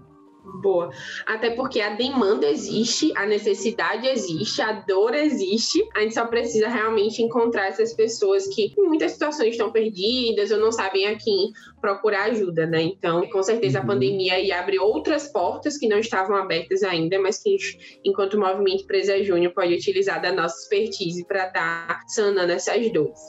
Boa. 0.56 0.90
Até 1.26 1.52
porque 1.52 1.80
a 1.80 1.96
demanda 1.96 2.48
existe, 2.48 3.12
a 3.16 3.26
necessidade 3.26 4.08
existe, 4.08 4.62
a 4.62 4.72
dor 4.72 5.14
existe. 5.14 5.88
A 5.96 6.02
gente 6.02 6.14
só 6.14 6.26
precisa 6.26 6.68
realmente 6.68 7.22
encontrar 7.22 7.68
essas 7.68 7.94
pessoas 7.94 8.48
que 8.48 8.74
em 8.78 8.84
muitas 8.84 9.14
situações 9.14 9.52
estão 9.52 9.72
perdidas 9.72 10.52
ou 10.52 10.60
não 10.60 10.72
sabem 10.72 11.08
a 11.08 11.16
quem 11.16 11.52
procurar 11.80 12.26
ajuda, 12.26 12.66
né? 12.66 12.82
Então, 12.82 13.28
com 13.30 13.44
certeza 13.44 13.80
a 13.80 13.82
uhum. 13.82 13.88
pandemia 13.88 14.34
aí 14.34 14.52
abre 14.52 14.80
outras 14.80 15.28
portas 15.28 15.78
que 15.78 15.88
não 15.88 16.00
estavam 16.00 16.36
abertas 16.36 16.84
ainda, 16.84 17.20
mas 17.20 17.42
que 17.42 17.56
enquanto 18.04 18.34
o 18.34 18.40
movimento 18.40 18.86
Presa 18.86 19.24
Júnior 19.24 19.54
pode 19.54 19.74
utilizar 19.74 20.22
da 20.22 20.32
nossa 20.32 20.58
expertise 20.62 21.26
para 21.26 21.48
estar 21.48 21.88
tá 21.88 22.02
sanando 22.08 22.52
essas 22.52 22.92
dores. 22.92 23.20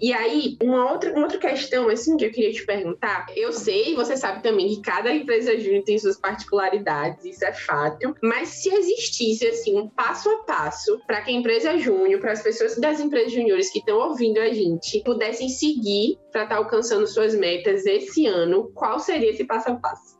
E 0.00 0.14
aí, 0.14 0.56
uma 0.62 0.90
outra, 0.90 1.12
uma 1.12 1.24
outra 1.24 1.38
questão, 1.38 1.88
assim, 1.90 2.16
que 2.16 2.24
eu 2.24 2.30
queria 2.30 2.52
te 2.52 2.64
perguntar, 2.64 3.26
eu 3.36 3.52
sei, 3.52 3.94
você 3.94 4.16
sabe 4.16 4.42
também 4.42 4.68
que 4.68 4.80
cada 4.80 5.14
empresa 5.14 5.58
júnior 5.58 5.84
tem 5.84 5.98
suas 5.98 6.18
particularidades, 6.18 7.22
isso 7.24 7.44
é 7.44 7.52
fato, 7.52 8.14
mas 8.22 8.48
se 8.48 8.72
existisse, 8.72 9.46
assim, 9.46 9.78
um 9.78 9.88
passo 9.88 10.30
a 10.30 10.38
passo 10.44 10.98
para 11.06 11.20
que 11.20 11.30
a 11.30 11.34
empresa 11.34 11.76
júnior, 11.76 12.18
para 12.18 12.32
as 12.32 12.42
pessoas 12.42 12.78
das 12.78 12.98
empresas 12.98 13.32
júniores 13.32 13.70
que 13.70 13.80
estão 13.80 13.98
ouvindo 13.98 14.38
a 14.38 14.50
gente, 14.52 15.02
pudessem 15.04 15.50
seguir 15.50 16.18
para 16.32 16.44
estar 16.44 16.54
tá 16.54 16.60
alcançando 16.60 17.06
suas 17.06 17.34
metas 17.34 17.84
esse 17.84 18.26
ano, 18.26 18.70
qual 18.72 18.98
seria 18.98 19.30
esse 19.30 19.44
passo 19.44 19.70
a 19.70 19.74
passo? 19.74 20.18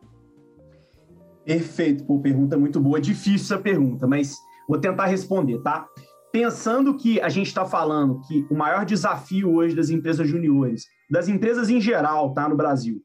Perfeito, 1.44 2.04
pô, 2.04 2.18
pergunta 2.18 2.58
muito 2.58 2.78
boa. 2.78 3.00
Difícil 3.00 3.56
essa 3.56 3.58
pergunta, 3.58 4.06
mas 4.06 4.36
vou 4.68 4.78
tentar 4.78 5.06
responder, 5.06 5.58
tá? 5.62 5.88
Pensando 6.32 6.96
que 6.96 7.20
a 7.20 7.28
gente 7.28 7.48
está 7.48 7.64
falando 7.64 8.20
que 8.26 8.46
o 8.50 8.54
maior 8.54 8.84
desafio 8.84 9.52
hoje 9.54 9.74
das 9.74 9.90
empresas 9.90 10.28
juniores, 10.28 10.86
das 11.10 11.28
empresas 11.28 11.68
em 11.68 11.80
geral, 11.80 12.32
tá, 12.32 12.48
no 12.48 12.56
Brasil, 12.56 13.02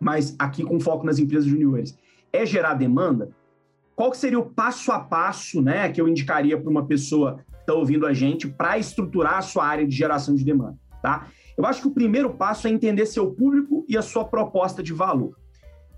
mas 0.00 0.34
aqui 0.38 0.64
com 0.64 0.80
foco 0.80 1.04
nas 1.04 1.18
empresas 1.18 1.48
juniores, 1.48 1.96
é 2.32 2.46
gerar 2.46 2.74
demanda, 2.74 3.30
qual 3.94 4.14
seria 4.14 4.38
o 4.38 4.48
passo 4.48 4.92
a 4.92 5.00
passo, 5.00 5.60
né, 5.60 5.90
que 5.90 6.00
eu 6.00 6.08
indicaria 6.08 6.58
para 6.58 6.70
uma 6.70 6.86
pessoa 6.86 7.44
que 7.50 7.60
está 7.60 7.74
ouvindo 7.74 8.06
a 8.06 8.12
gente 8.12 8.46
para 8.46 8.78
estruturar 8.78 9.38
a 9.38 9.42
sua 9.42 9.66
área 9.66 9.86
de 9.86 9.94
geração 9.94 10.34
de 10.34 10.44
demanda, 10.44 10.78
tá? 11.02 11.28
Eu 11.56 11.66
acho 11.66 11.82
que 11.82 11.88
o 11.88 11.92
primeiro 11.92 12.30
passo 12.30 12.68
é 12.68 12.70
entender 12.70 13.04
seu 13.06 13.32
público 13.32 13.84
e 13.88 13.98
a 13.98 14.02
sua 14.02 14.24
proposta 14.24 14.80
de 14.80 14.92
valor. 14.92 15.36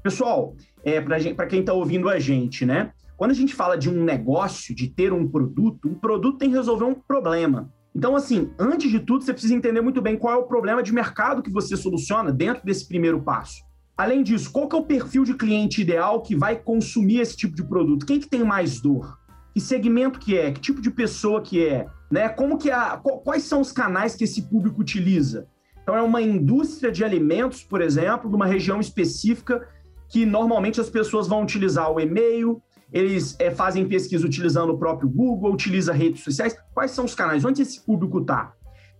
Pessoal, 0.02 0.54
é, 0.82 0.98
para 0.98 1.46
quem 1.46 1.60
está 1.60 1.74
ouvindo 1.74 2.08
a 2.08 2.18
gente, 2.18 2.64
né? 2.64 2.92
Quando 3.20 3.32
a 3.32 3.34
gente 3.34 3.54
fala 3.54 3.76
de 3.76 3.90
um 3.90 4.02
negócio, 4.02 4.74
de 4.74 4.88
ter 4.88 5.12
um 5.12 5.28
produto, 5.28 5.86
um 5.86 5.94
produto 5.94 6.38
tem 6.38 6.48
que 6.48 6.56
resolver 6.56 6.86
um 6.86 6.94
problema. 6.94 7.70
Então, 7.94 8.16
assim, 8.16 8.50
antes 8.58 8.90
de 8.90 8.98
tudo, 8.98 9.22
você 9.22 9.34
precisa 9.34 9.54
entender 9.54 9.82
muito 9.82 10.00
bem 10.00 10.16
qual 10.16 10.32
é 10.32 10.36
o 10.38 10.46
problema 10.46 10.82
de 10.82 10.90
mercado 10.90 11.42
que 11.42 11.50
você 11.50 11.76
soluciona 11.76 12.32
dentro 12.32 12.64
desse 12.64 12.88
primeiro 12.88 13.20
passo. 13.20 13.60
Além 13.94 14.22
disso, 14.22 14.50
qual 14.50 14.66
que 14.66 14.74
é 14.74 14.78
o 14.78 14.86
perfil 14.86 15.22
de 15.22 15.34
cliente 15.34 15.82
ideal 15.82 16.22
que 16.22 16.34
vai 16.34 16.56
consumir 16.56 17.20
esse 17.20 17.36
tipo 17.36 17.54
de 17.54 17.62
produto? 17.62 18.06
Quem 18.06 18.18
que 18.18 18.26
tem 18.26 18.42
mais 18.42 18.80
dor? 18.80 19.18
Que 19.52 19.60
segmento 19.60 20.18
que 20.18 20.38
é? 20.38 20.50
Que 20.50 20.60
tipo 20.62 20.80
de 20.80 20.90
pessoa 20.90 21.42
que 21.42 21.62
é? 21.62 21.88
Né? 22.10 22.26
Como 22.26 22.56
que 22.56 22.70
a, 22.70 22.96
quais 22.96 23.42
são 23.42 23.60
os 23.60 23.70
canais 23.70 24.14
que 24.14 24.24
esse 24.24 24.48
público 24.48 24.80
utiliza? 24.80 25.46
Então, 25.82 25.94
é 25.94 26.00
uma 26.00 26.22
indústria 26.22 26.90
de 26.90 27.04
alimentos, 27.04 27.62
por 27.62 27.82
exemplo, 27.82 28.30
de 28.30 28.36
uma 28.36 28.46
região 28.46 28.80
específica 28.80 29.68
que 30.08 30.24
normalmente 30.24 30.80
as 30.80 30.88
pessoas 30.88 31.28
vão 31.28 31.42
utilizar 31.42 31.92
o 31.92 32.00
e-mail, 32.00 32.62
eles 32.92 33.36
é, 33.38 33.50
fazem 33.50 33.86
pesquisa 33.86 34.26
utilizando 34.26 34.70
o 34.70 34.78
próprio 34.78 35.08
Google, 35.08 35.52
utiliza 35.52 35.92
redes 35.92 36.22
sociais. 36.22 36.56
Quais 36.74 36.90
são 36.90 37.04
os 37.04 37.14
canais? 37.14 37.44
Onde 37.44 37.62
esse 37.62 37.80
público 37.80 38.20
está? 38.20 38.52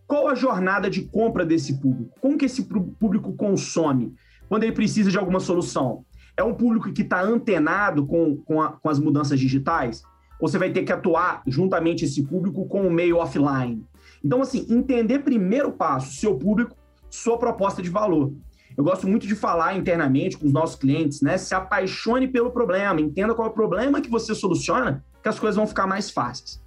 Qual 0.07 0.29
a 0.29 0.35
jornada 0.35 0.91
de 0.91 1.03
compra 1.03 1.45
desse 1.45 1.81
público? 1.81 2.13
Como 2.21 2.37
que 2.37 2.45
esse 2.45 2.65
público 2.65 3.33
consome 3.35 4.15
quando 4.49 4.65
ele 4.65 4.73
precisa 4.73 5.11
de 5.11 5.19
alguma 5.19 5.41
solução? 5.41 6.05
É 6.37 6.43
um 6.43 6.55
público 6.55 6.93
que 6.93 7.03
está 7.03 7.23
antenado 7.23 8.07
com, 8.07 8.37
com, 8.37 8.61
a, 8.61 8.73
com, 8.73 8.89
as 8.89 8.99
mudanças 8.99 9.39
digitais? 9.39 10.03
Ou 10.41 10.49
você 10.49 10.59
vai 10.59 10.71
ter 10.71 10.85
que 10.85 10.93
atuar 10.93 11.43
juntamente 11.47 12.05
esse 12.05 12.23
público 12.23 12.67
com 12.67 12.87
o 12.87 12.91
meio 12.91 13.19
offline? 13.19 13.85
Então, 14.25 14.41
assim, 14.41 14.67
entender 14.69 15.21
primeiro 15.21 15.73
passo, 15.73 16.15
seu 16.15 16.37
público, 16.37 16.77
sua 17.11 17.39
proposta 17.39 17.83
de 17.83 17.91
valor. 17.91 18.33
Eu 18.77 18.85
gosto 18.85 19.07
muito 19.07 19.27
de 19.27 19.35
falar 19.35 19.77
internamente 19.77 20.39
com 20.39 20.47
os 20.47 20.53
nossos 20.53 20.77
clientes, 20.77 21.21
né? 21.21 21.37
Se 21.37 21.55
apaixone 21.55 22.29
pelo 22.29 22.50
problema, 22.50 23.00
entenda 23.00 23.35
qual 23.35 23.49
é 23.49 23.50
o 23.50 23.55
problema 23.55 24.00
que 24.00 24.11
você 24.11 24.35
soluciona, 24.35 25.05
que 25.23 25.29
as 25.29 25.39
coisas 25.39 25.57
vão 25.57 25.67
ficar 25.67 25.87
mais 25.87 26.11
fáceis. 26.11 26.62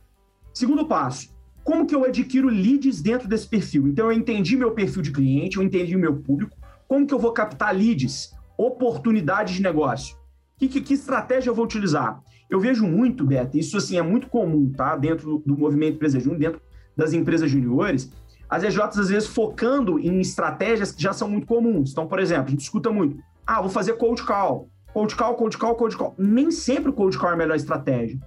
Segundo 0.53 0.87
passo, 0.87 1.33
como 1.63 1.87
que 1.87 1.95
eu 1.95 2.03
adquiro 2.03 2.49
leads 2.49 3.01
dentro 3.01 3.27
desse 3.27 3.47
perfil? 3.47 3.87
Então, 3.87 4.05
eu 4.07 4.11
entendi 4.11 4.55
meu 4.57 4.71
perfil 4.71 5.01
de 5.01 5.11
cliente, 5.11 5.57
eu 5.57 5.63
entendi 5.63 5.95
o 5.95 5.99
meu 5.99 6.15
público, 6.17 6.55
como 6.87 7.07
que 7.07 7.13
eu 7.13 7.19
vou 7.19 7.31
captar 7.31 7.75
leads, 7.75 8.33
oportunidades 8.57 9.55
de 9.55 9.61
negócio? 9.61 10.17
Que, 10.57 10.67
que, 10.67 10.81
que 10.81 10.93
estratégia 10.93 11.49
eu 11.49 11.55
vou 11.55 11.65
utilizar? 11.65 12.21
Eu 12.49 12.59
vejo 12.59 12.85
muito, 12.85 13.25
Beto, 13.25 13.57
isso 13.57 13.77
assim 13.77 13.97
é 13.97 14.01
muito 14.01 14.27
comum, 14.27 14.71
tá? 14.71 14.95
Dentro 14.95 15.41
do, 15.43 15.57
movimento 15.57 15.95
Empresa 15.95 16.19
dentro 16.37 16.61
das 16.95 17.13
empresas 17.13 17.49
juniores, 17.49 18.11
as 18.53 18.61
EJs, 18.61 18.99
às 18.99 19.09
vezes, 19.09 19.27
focando 19.27 19.99
em 19.99 20.21
estratégias 20.21 20.91
que 20.91 21.01
já 21.01 21.11
são 21.11 21.27
muito 21.27 21.47
comuns. 21.47 21.91
Então, 21.91 22.05
por 22.05 22.19
exemplo, 22.19 22.45
a 22.45 22.49
gente 22.51 22.61
escuta 22.61 22.91
muito, 22.91 23.17
ah, 23.47 23.59
vou 23.59 23.69
fazer 23.69 23.93
cold 23.93 24.21
call. 24.21 24.69
Cold 24.93 25.15
call, 25.15 25.33
cold 25.33 25.57
call, 25.57 25.75
cold 25.75 25.97
call. 25.97 26.13
Nem 26.19 26.51
sempre 26.51 26.91
o 26.91 26.93
cold 26.93 27.17
call 27.17 27.31
é 27.31 27.33
a 27.33 27.35
melhor 27.35 27.55
estratégia. 27.55 28.19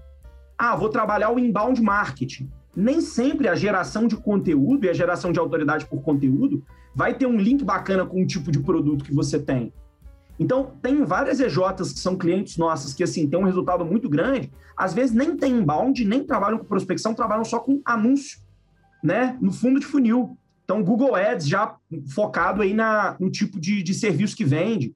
Ah, 0.58 0.74
vou 0.74 0.88
trabalhar 0.88 1.30
o 1.30 1.38
inbound 1.38 1.80
marketing. 1.80 2.50
Nem 2.74 3.00
sempre 3.00 3.46
a 3.46 3.54
geração 3.54 4.08
de 4.08 4.16
conteúdo 4.16 4.84
e 4.84 4.88
a 4.88 4.92
geração 4.92 5.30
de 5.30 5.38
autoridade 5.38 5.86
por 5.86 6.02
conteúdo 6.02 6.60
vai 6.92 7.14
ter 7.14 7.26
um 7.26 7.36
link 7.36 7.62
bacana 7.62 8.04
com 8.04 8.20
o 8.20 8.26
tipo 8.26 8.50
de 8.50 8.58
produto 8.58 9.04
que 9.04 9.14
você 9.14 9.38
tem. 9.38 9.72
Então, 10.40 10.72
tem 10.82 11.04
várias 11.04 11.38
EJs 11.38 11.92
que 11.92 12.00
são 12.00 12.16
clientes 12.16 12.56
nossas 12.56 12.92
que, 12.92 13.04
assim, 13.04 13.28
têm 13.28 13.38
um 13.38 13.44
resultado 13.44 13.84
muito 13.84 14.08
grande. 14.08 14.50
Às 14.76 14.92
vezes 14.92 15.14
nem 15.14 15.36
tem 15.36 15.52
inbound, 15.52 16.04
nem 16.04 16.24
trabalham 16.24 16.58
com 16.58 16.64
prospecção, 16.64 17.14
trabalham 17.14 17.44
só 17.44 17.60
com 17.60 17.80
anúncio 17.84 18.44
né, 19.02 19.36
no 19.40 19.52
fundo 19.52 19.80
de 19.80 19.86
funil. 19.86 20.36
Então, 20.64 20.82
Google 20.82 21.14
Ads 21.14 21.46
já 21.46 21.76
focado 22.12 22.60
aí 22.62 22.74
na, 22.74 23.16
no 23.20 23.30
tipo 23.30 23.60
de, 23.60 23.82
de 23.82 23.94
serviço 23.94 24.36
que 24.36 24.44
vende. 24.44 24.92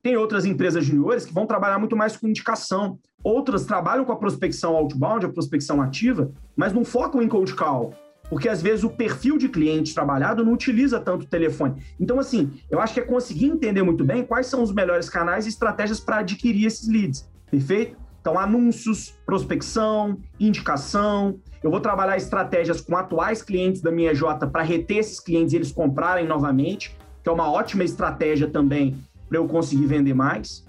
Tem 0.00 0.16
outras 0.16 0.44
empresas 0.44 0.84
juniores 0.84 1.26
que 1.26 1.34
vão 1.34 1.44
trabalhar 1.44 1.78
muito 1.78 1.96
mais 1.96 2.16
com 2.16 2.28
indicação. 2.28 2.98
Outras 3.22 3.64
trabalham 3.64 4.04
com 4.04 4.12
a 4.12 4.16
prospecção 4.16 4.76
outbound, 4.76 5.26
a 5.26 5.28
prospecção 5.28 5.82
ativa, 5.82 6.30
mas 6.56 6.72
não 6.72 6.84
focam 6.84 7.20
em 7.20 7.28
cold 7.28 7.52
call. 7.54 7.92
Porque 8.30 8.48
às 8.48 8.62
vezes 8.62 8.84
o 8.84 8.90
perfil 8.90 9.38
de 9.38 9.48
cliente 9.48 9.94
trabalhado 9.94 10.44
não 10.44 10.52
utiliza 10.52 11.00
tanto 11.00 11.22
o 11.22 11.28
telefone. 11.28 11.82
Então, 11.98 12.20
assim, 12.20 12.52
eu 12.70 12.80
acho 12.80 12.94
que 12.94 13.00
é 13.00 13.02
conseguir 13.02 13.46
entender 13.46 13.82
muito 13.82 14.04
bem 14.04 14.24
quais 14.24 14.46
são 14.46 14.62
os 14.62 14.72
melhores 14.72 15.08
canais 15.08 15.46
e 15.46 15.48
estratégias 15.48 15.98
para 15.98 16.18
adquirir 16.18 16.66
esses 16.66 16.86
leads. 16.88 17.28
Perfeito? 17.50 17.96
Então, 18.28 18.38
anúncios, 18.38 19.14
prospecção, 19.24 20.18
indicação. 20.38 21.40
Eu 21.62 21.70
vou 21.70 21.80
trabalhar 21.80 22.18
estratégias 22.18 22.78
com 22.78 22.94
atuais 22.94 23.40
clientes 23.40 23.80
da 23.80 23.90
minha 23.90 24.14
J 24.14 24.46
para 24.48 24.62
reter 24.62 24.98
esses 24.98 25.18
clientes 25.18 25.54
e 25.54 25.56
eles 25.56 25.72
comprarem 25.72 26.26
novamente, 26.26 26.94
que 27.22 27.28
é 27.30 27.32
uma 27.32 27.50
ótima 27.50 27.84
estratégia 27.84 28.46
também 28.46 29.02
para 29.30 29.38
eu 29.38 29.48
conseguir 29.48 29.86
vender 29.86 30.12
mais. 30.12 30.62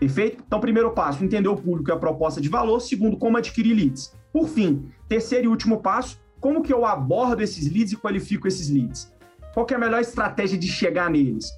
Perfeito? 0.00 0.42
Então, 0.44 0.58
primeiro 0.58 0.90
passo, 0.90 1.22
entender 1.22 1.46
o 1.46 1.54
público 1.54 1.88
e 1.88 1.92
a 1.92 1.96
proposta 1.96 2.40
de 2.40 2.48
valor. 2.48 2.80
Segundo, 2.80 3.16
como 3.16 3.36
adquirir 3.36 3.76
leads. 3.76 4.12
Por 4.32 4.48
fim, 4.48 4.90
terceiro 5.08 5.44
e 5.44 5.48
último 5.48 5.80
passo, 5.80 6.20
como 6.40 6.64
que 6.64 6.72
eu 6.72 6.84
abordo 6.84 7.44
esses 7.44 7.72
leads 7.72 7.92
e 7.92 7.96
qualifico 7.96 8.48
esses 8.48 8.68
leads? 8.68 9.14
Qual 9.54 9.64
é 9.70 9.74
a 9.74 9.78
melhor 9.78 10.00
estratégia 10.00 10.58
de 10.58 10.66
chegar 10.66 11.08
neles? 11.08 11.48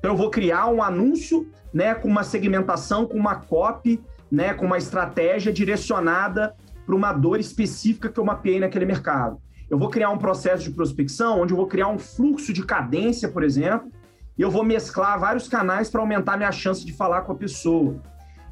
Então, 0.00 0.10
eu 0.10 0.16
vou 0.16 0.28
criar 0.28 0.66
um 0.66 0.82
anúncio 0.82 1.48
né, 1.72 1.94
com 1.94 2.08
uma 2.08 2.24
segmentação, 2.24 3.06
com 3.06 3.16
uma 3.16 3.36
copy, 3.36 4.02
né, 4.34 4.52
com 4.52 4.66
uma 4.66 4.76
estratégia 4.76 5.52
direcionada 5.52 6.54
para 6.84 6.94
uma 6.94 7.12
dor 7.12 7.38
específica 7.38 8.08
que 8.08 8.18
eu 8.18 8.24
mapeei 8.24 8.58
naquele 8.58 8.84
mercado. 8.84 9.38
Eu 9.70 9.78
vou 9.78 9.88
criar 9.88 10.10
um 10.10 10.18
processo 10.18 10.64
de 10.64 10.70
prospecção 10.70 11.40
onde 11.40 11.52
eu 11.52 11.56
vou 11.56 11.66
criar 11.66 11.88
um 11.88 11.98
fluxo 11.98 12.52
de 12.52 12.64
cadência, 12.64 13.28
por 13.28 13.42
exemplo, 13.42 13.90
e 14.36 14.42
eu 14.42 14.50
vou 14.50 14.64
mesclar 14.64 15.18
vários 15.18 15.48
canais 15.48 15.88
para 15.88 16.00
aumentar 16.00 16.36
minha 16.36 16.52
chance 16.52 16.84
de 16.84 16.92
falar 16.92 17.22
com 17.22 17.32
a 17.32 17.36
pessoa. 17.36 17.96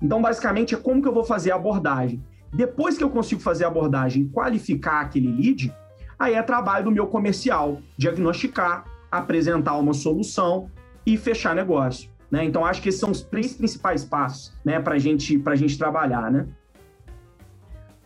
Então, 0.01 0.23
basicamente, 0.23 0.75
é 0.75 0.79
como 0.79 1.03
que 1.03 1.09
eu 1.09 1.12
vou 1.12 1.25
fazer 1.25 1.51
a 1.51 1.57
abordagem. 1.57 2.23
Depois 2.53 2.97
que 2.97 3.05
eu 3.05 3.11
consigo 3.11 3.41
fazer 3.41 3.65
a 3.65 3.69
abordagem 3.69 4.29
qualificar 4.29 5.01
aquele 5.01 5.31
lead, 5.31 5.75
aí 6.19 6.35
é 6.35 6.43
trabalho 6.43 6.85
do 6.85 6.91
meu 6.93 7.09
comercial, 7.09 7.81
diagnosticar, 7.97 8.85
apresentar 9.11 9.77
uma 9.77 9.93
solução 9.93 10.71
e 11.05 11.17
fechar 11.17 11.55
negócio. 11.55 12.09
Né? 12.33 12.47
Então, 12.47 12.65
acho 12.65 12.81
que 12.81 12.89
esses 12.89 12.99
são 12.99 13.11
os 13.11 13.21
três 13.21 13.53
principais 13.53 14.07
passos 14.07 14.51
né, 14.65 14.81
para 14.81 14.99
gente, 14.99 15.41
a 15.47 15.55
gente 15.55 15.77
trabalhar. 15.77 16.33
Né? 16.33 16.47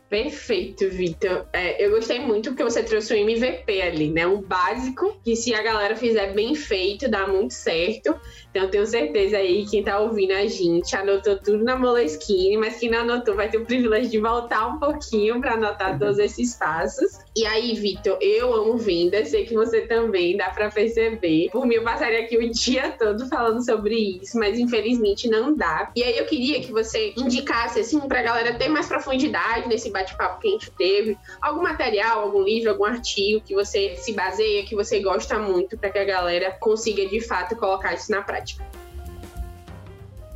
Perfeito, 0.08 0.88
Vitor. 0.88 1.46
É, 1.52 1.84
eu 1.84 1.90
gostei 1.90 2.20
muito 2.20 2.50
porque 2.50 2.62
você 2.62 2.82
trouxe 2.82 3.12
um 3.12 3.16
MVP 3.16 3.82
ali, 3.82 4.10
né? 4.10 4.24
Um 4.26 4.40
básico 4.40 5.18
que 5.24 5.34
se 5.34 5.52
a 5.52 5.62
galera 5.62 5.96
fizer 5.96 6.32
bem 6.32 6.54
feito, 6.54 7.08
dá 7.08 7.26
muito 7.26 7.54
certo. 7.54 8.14
Então 8.50 8.70
tenho 8.70 8.86
certeza 8.86 9.36
aí 9.36 9.66
quem 9.66 9.82
tá 9.82 9.98
ouvindo 9.98 10.32
a 10.32 10.46
gente 10.46 10.94
anotou 10.96 11.36
tudo 11.36 11.62
na 11.64 11.76
Moleskine, 11.76 12.56
mas 12.56 12.78
quem 12.78 12.88
não 12.88 13.00
anotou 13.00 13.34
vai 13.34 13.50
ter 13.50 13.58
o 13.58 13.66
privilégio 13.66 14.10
de 14.10 14.18
voltar 14.18 14.68
um 14.68 14.78
pouquinho 14.78 15.40
para 15.40 15.54
anotar 15.54 15.98
todos 15.98 16.18
esses 16.18 16.54
passos. 16.54 17.18
E 17.36 17.44
aí, 17.44 17.74
Vitor, 17.74 18.16
eu 18.20 18.54
amo 18.54 18.78
vendas, 18.78 19.28
sei 19.28 19.44
que 19.44 19.54
você 19.54 19.82
também, 19.82 20.36
dá 20.36 20.50
para 20.50 20.70
perceber. 20.70 21.50
Por 21.50 21.66
mim, 21.66 21.74
eu 21.74 21.82
passaria 21.84 22.20
aqui 22.20 22.38
o 22.38 22.50
dia 22.50 22.92
todo 22.92 23.28
falando 23.28 23.62
sobre 23.62 24.20
isso, 24.22 24.38
mas 24.38 24.58
infelizmente 24.58 25.28
não 25.28 25.54
dá. 25.54 25.90
E 25.94 26.02
aí 26.02 26.16
eu 26.16 26.24
queria 26.24 26.60
que 26.60 26.72
você 26.72 27.12
indicasse, 27.16 27.80
assim, 27.80 28.00
pra 28.00 28.22
galera 28.22 28.54
ter 28.54 28.68
mais 28.68 28.86
profundidade 28.86 29.68
nesse 29.68 29.90
bate-papo 29.96 30.40
que 30.40 30.48
a 30.48 30.50
gente 30.50 30.70
teve, 30.72 31.18
algum 31.40 31.62
material, 31.62 32.20
algum 32.20 32.42
livro, 32.42 32.70
algum 32.70 32.84
artigo 32.84 33.40
que 33.44 33.54
você 33.54 33.96
se 33.96 34.12
baseia, 34.12 34.64
que 34.64 34.74
você 34.74 35.00
gosta 35.00 35.38
muito, 35.38 35.76
para 35.78 35.90
que 35.90 35.98
a 35.98 36.04
galera 36.04 36.52
consiga 36.60 37.06
de 37.06 37.20
fato 37.20 37.56
colocar 37.56 37.94
isso 37.94 38.10
na 38.10 38.22
prática. 38.22 38.64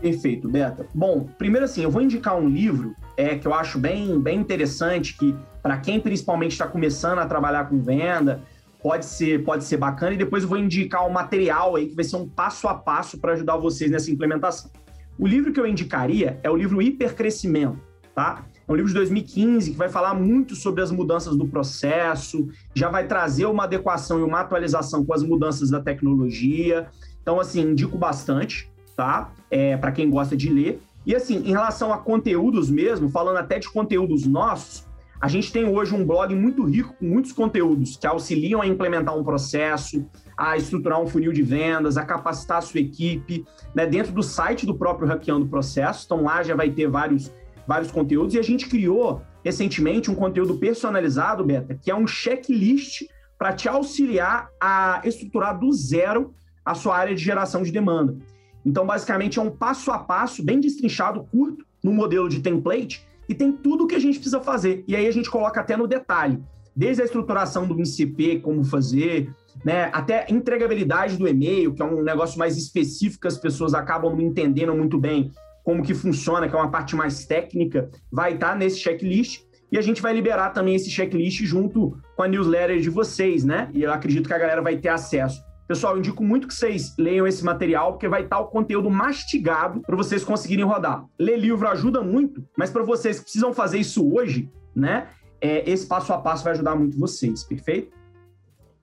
Perfeito, 0.01 0.49
Beta. 0.49 0.87
Bom, 0.95 1.29
primeiro 1.37 1.67
assim, 1.67 1.83
eu 1.83 1.91
vou 1.91 2.01
indicar 2.01 2.35
um 2.37 2.49
livro 2.49 2.95
é, 3.17 3.37
que 3.37 3.47
eu 3.47 3.53
acho 3.53 3.79
bem, 3.79 4.19
bem 4.19 4.39
interessante, 4.39 5.17
que 5.17 5.37
para 5.63 5.77
quem 5.77 6.01
principalmente 6.01 6.53
está 6.53 6.67
começando 6.67 7.19
a 7.19 7.27
trabalhar 7.27 7.69
com 7.69 7.79
venda, 7.83 8.43
pode 8.83 9.05
ser, 9.05 9.45
pode 9.45 9.65
ser 9.65 9.77
bacana, 9.77 10.15
e 10.15 10.17
depois 10.17 10.43
eu 10.43 10.49
vou 10.49 10.57
indicar 10.57 11.07
um 11.07 11.11
material 11.11 11.77
aí 11.77 11.87
que 11.87 11.95
vai 11.95 12.05
ser 12.05 12.17
um 12.17 12.27
passo 12.27 12.67
a 12.67 12.75
passo 12.75 13.19
para 13.19 13.33
ajudar 13.33 13.59
vocês 13.59 13.91
nessa 13.91 14.11
implementação. 14.11 14.71
O 15.19 15.27
livro 15.27 15.53
que 15.53 15.61
eu 15.61 15.67
indicaria 15.67 16.41
é 16.43 16.51
o 16.51 16.57
livro 16.57 16.81
Hipercrescimento, 16.81 17.79
tá? 18.15 18.47
É 18.71 18.73
um 18.73 18.77
livro 18.77 18.93
de 18.93 18.95
2015 18.95 19.73
que 19.73 19.77
vai 19.77 19.89
falar 19.89 20.15
muito 20.15 20.55
sobre 20.55 20.81
as 20.81 20.93
mudanças 20.93 21.37
do 21.37 21.45
processo, 21.45 22.49
já 22.73 22.89
vai 22.89 23.05
trazer 23.05 23.47
uma 23.47 23.65
adequação 23.65 24.21
e 24.21 24.23
uma 24.23 24.39
atualização 24.39 25.05
com 25.05 25.13
as 25.13 25.25
mudanças 25.25 25.71
da 25.71 25.81
tecnologia. 25.81 26.87
Então, 27.21 27.41
assim, 27.41 27.63
indico 27.63 27.99
bastante, 27.99 28.71
tá? 28.97 29.33
É, 29.51 29.77
para 29.77 29.91
quem 29.91 30.09
gosta 30.09 30.37
de 30.37 30.49
ler. 30.49 30.81
E 31.05 31.17
assim, 31.17 31.39
em 31.39 31.51
relação 31.51 31.93
a 31.93 31.99
conteúdos 31.99 32.71
mesmo, 32.71 33.09
falando 33.11 33.39
até 33.39 33.59
de 33.59 33.69
conteúdos 33.69 34.25
nossos, 34.25 34.87
a 35.21 35.27
gente 35.27 35.53
tem 35.53 35.69
hoje 35.69 35.93
um 35.93 36.05
blog 36.07 36.33
muito 36.33 36.65
rico 36.65 36.95
com 36.97 37.07
muitos 37.07 37.33
conteúdos 37.33 37.97
que 37.97 38.07
auxiliam 38.07 38.63
a 38.63 38.69
implementar 38.69 39.19
um 39.19 39.25
processo, 39.25 40.07
a 40.37 40.57
estruturar 40.57 41.01
um 41.01 41.09
funil 41.09 41.33
de 41.33 41.43
vendas, 41.43 41.97
a 41.97 42.05
capacitar 42.05 42.59
a 42.59 42.63
sua 42.63 42.79
equipe, 42.79 43.45
né, 43.75 43.85
dentro 43.85 44.13
do 44.13 44.23
site 44.23 44.65
do 44.65 44.77
próprio 44.77 45.09
Hackeando 45.09 45.49
Processo. 45.49 46.05
Então 46.07 46.23
lá 46.23 46.41
já 46.45 46.55
vai 46.55 46.71
ter 46.71 46.89
vários, 46.89 47.33
vários 47.71 47.93
conteúdos. 47.93 48.35
E 48.35 48.39
a 48.39 48.43
gente 48.43 48.69
criou 48.69 49.23
recentemente 49.45 50.11
um 50.11 50.15
conteúdo 50.17 50.59
personalizado, 50.59 51.45
Beta, 51.45 51.79
que 51.81 51.89
é 51.89 51.95
um 51.95 52.05
checklist 52.05 53.03
para 53.39 53.53
te 53.53 53.69
auxiliar 53.69 54.51
a 54.61 55.01
estruturar 55.05 55.57
do 55.57 55.73
zero 55.73 56.35
a 56.65 56.75
sua 56.75 56.97
área 56.97 57.15
de 57.15 57.23
geração 57.23 57.63
de 57.63 57.71
demanda. 57.71 58.19
Então, 58.67 58.85
basicamente, 58.85 59.39
é 59.39 59.43
um 59.43 59.51
passo 59.51 59.93
a 59.93 60.01
passo, 60.01 60.45
bem 60.45 60.59
destrinchado, 60.59 61.25
curto, 61.31 61.65
no 61.83 61.93
modelo 61.93 62.29
de 62.29 62.41
template, 62.41 63.07
e 63.29 63.35
tem 63.35 63.53
tudo 63.53 63.85
o 63.85 63.87
que 63.87 63.95
a 63.95 64.01
gente 64.01 64.17
precisa 64.17 64.41
fazer. 64.41 64.85
E 64.89 64.97
aí 64.97 65.07
a 65.07 65.13
gente 65.13 65.31
coloca 65.31 65.61
até 65.61 65.77
no 65.77 65.87
detalhe, 65.87 66.43
desde 66.75 67.03
a 67.03 67.05
estruturação 67.05 67.67
do 67.67 67.75
MCP, 67.75 68.41
como 68.41 68.65
fazer, 68.65 69.33
né, 69.65 69.91
até 69.93 70.27
entregabilidade 70.29 71.17
do 71.17 71.27
e-mail, 71.27 71.73
que 71.73 71.81
é 71.81 71.85
um 71.85 72.03
negócio 72.03 72.39
mais 72.39 72.59
específico 72.59 73.29
as 73.29 73.39
pessoas 73.39 73.75
acabam 73.75 74.13
não 74.13 74.21
entendendo 74.21 74.75
muito 74.75 74.99
bem 74.99 75.31
como 75.71 75.85
que 75.85 75.95
funciona, 75.95 76.49
que 76.49 76.57
é 76.57 76.59
uma 76.59 76.71
parte 76.71 76.97
mais 76.97 77.25
técnica, 77.25 77.89
vai 78.11 78.35
estar 78.35 78.57
nesse 78.57 78.81
checklist. 78.81 79.43
E 79.71 79.79
a 79.79 79.81
gente 79.81 80.03
vai 80.03 80.13
liberar 80.13 80.51
também 80.51 80.75
esse 80.75 80.91
checklist 80.91 81.45
junto 81.45 81.97
com 82.17 82.25
a 82.25 82.27
newsletter 82.27 82.81
de 82.81 82.91
vocês, 82.91 83.45
né? 83.45 83.71
E 83.73 83.85
eu 83.85 83.93
acredito 83.93 84.27
que 84.27 84.35
a 84.35 84.39
galera 84.39 84.61
vai 84.61 84.79
ter 84.79 84.89
acesso. 84.89 85.41
Pessoal, 85.69 85.93
eu 85.93 86.01
indico 86.01 86.25
muito 86.25 86.49
que 86.49 86.55
vocês 86.55 86.97
leiam 86.99 87.25
esse 87.25 87.45
material, 87.45 87.93
porque 87.93 88.09
vai 88.09 88.25
estar 88.25 88.41
o 88.41 88.47
conteúdo 88.47 88.91
mastigado 88.91 89.81
para 89.83 89.95
vocês 89.95 90.25
conseguirem 90.25 90.65
rodar. 90.65 91.05
Ler 91.17 91.39
livro 91.39 91.69
ajuda 91.69 92.03
muito, 92.03 92.45
mas 92.59 92.69
para 92.69 92.83
vocês 92.83 93.19
que 93.19 93.23
precisam 93.23 93.55
fazer 93.55 93.79
isso 93.79 94.13
hoje, 94.13 94.51
né? 94.75 95.07
É, 95.41 95.71
esse 95.71 95.87
passo 95.87 96.13
a 96.13 96.19
passo 96.19 96.43
vai 96.43 96.55
ajudar 96.55 96.75
muito 96.75 96.99
vocês, 96.99 97.45
perfeito? 97.45 97.93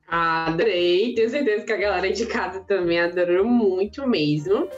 Adorei, 0.08 1.14
tenho 1.14 1.30
certeza 1.30 1.66
que 1.66 1.74
a 1.74 1.78
galera 1.78 2.10
de 2.14 2.26
casa 2.28 2.62
também 2.62 2.98
adorou 2.98 3.44
muito 3.44 4.08
mesmo. 4.08 4.70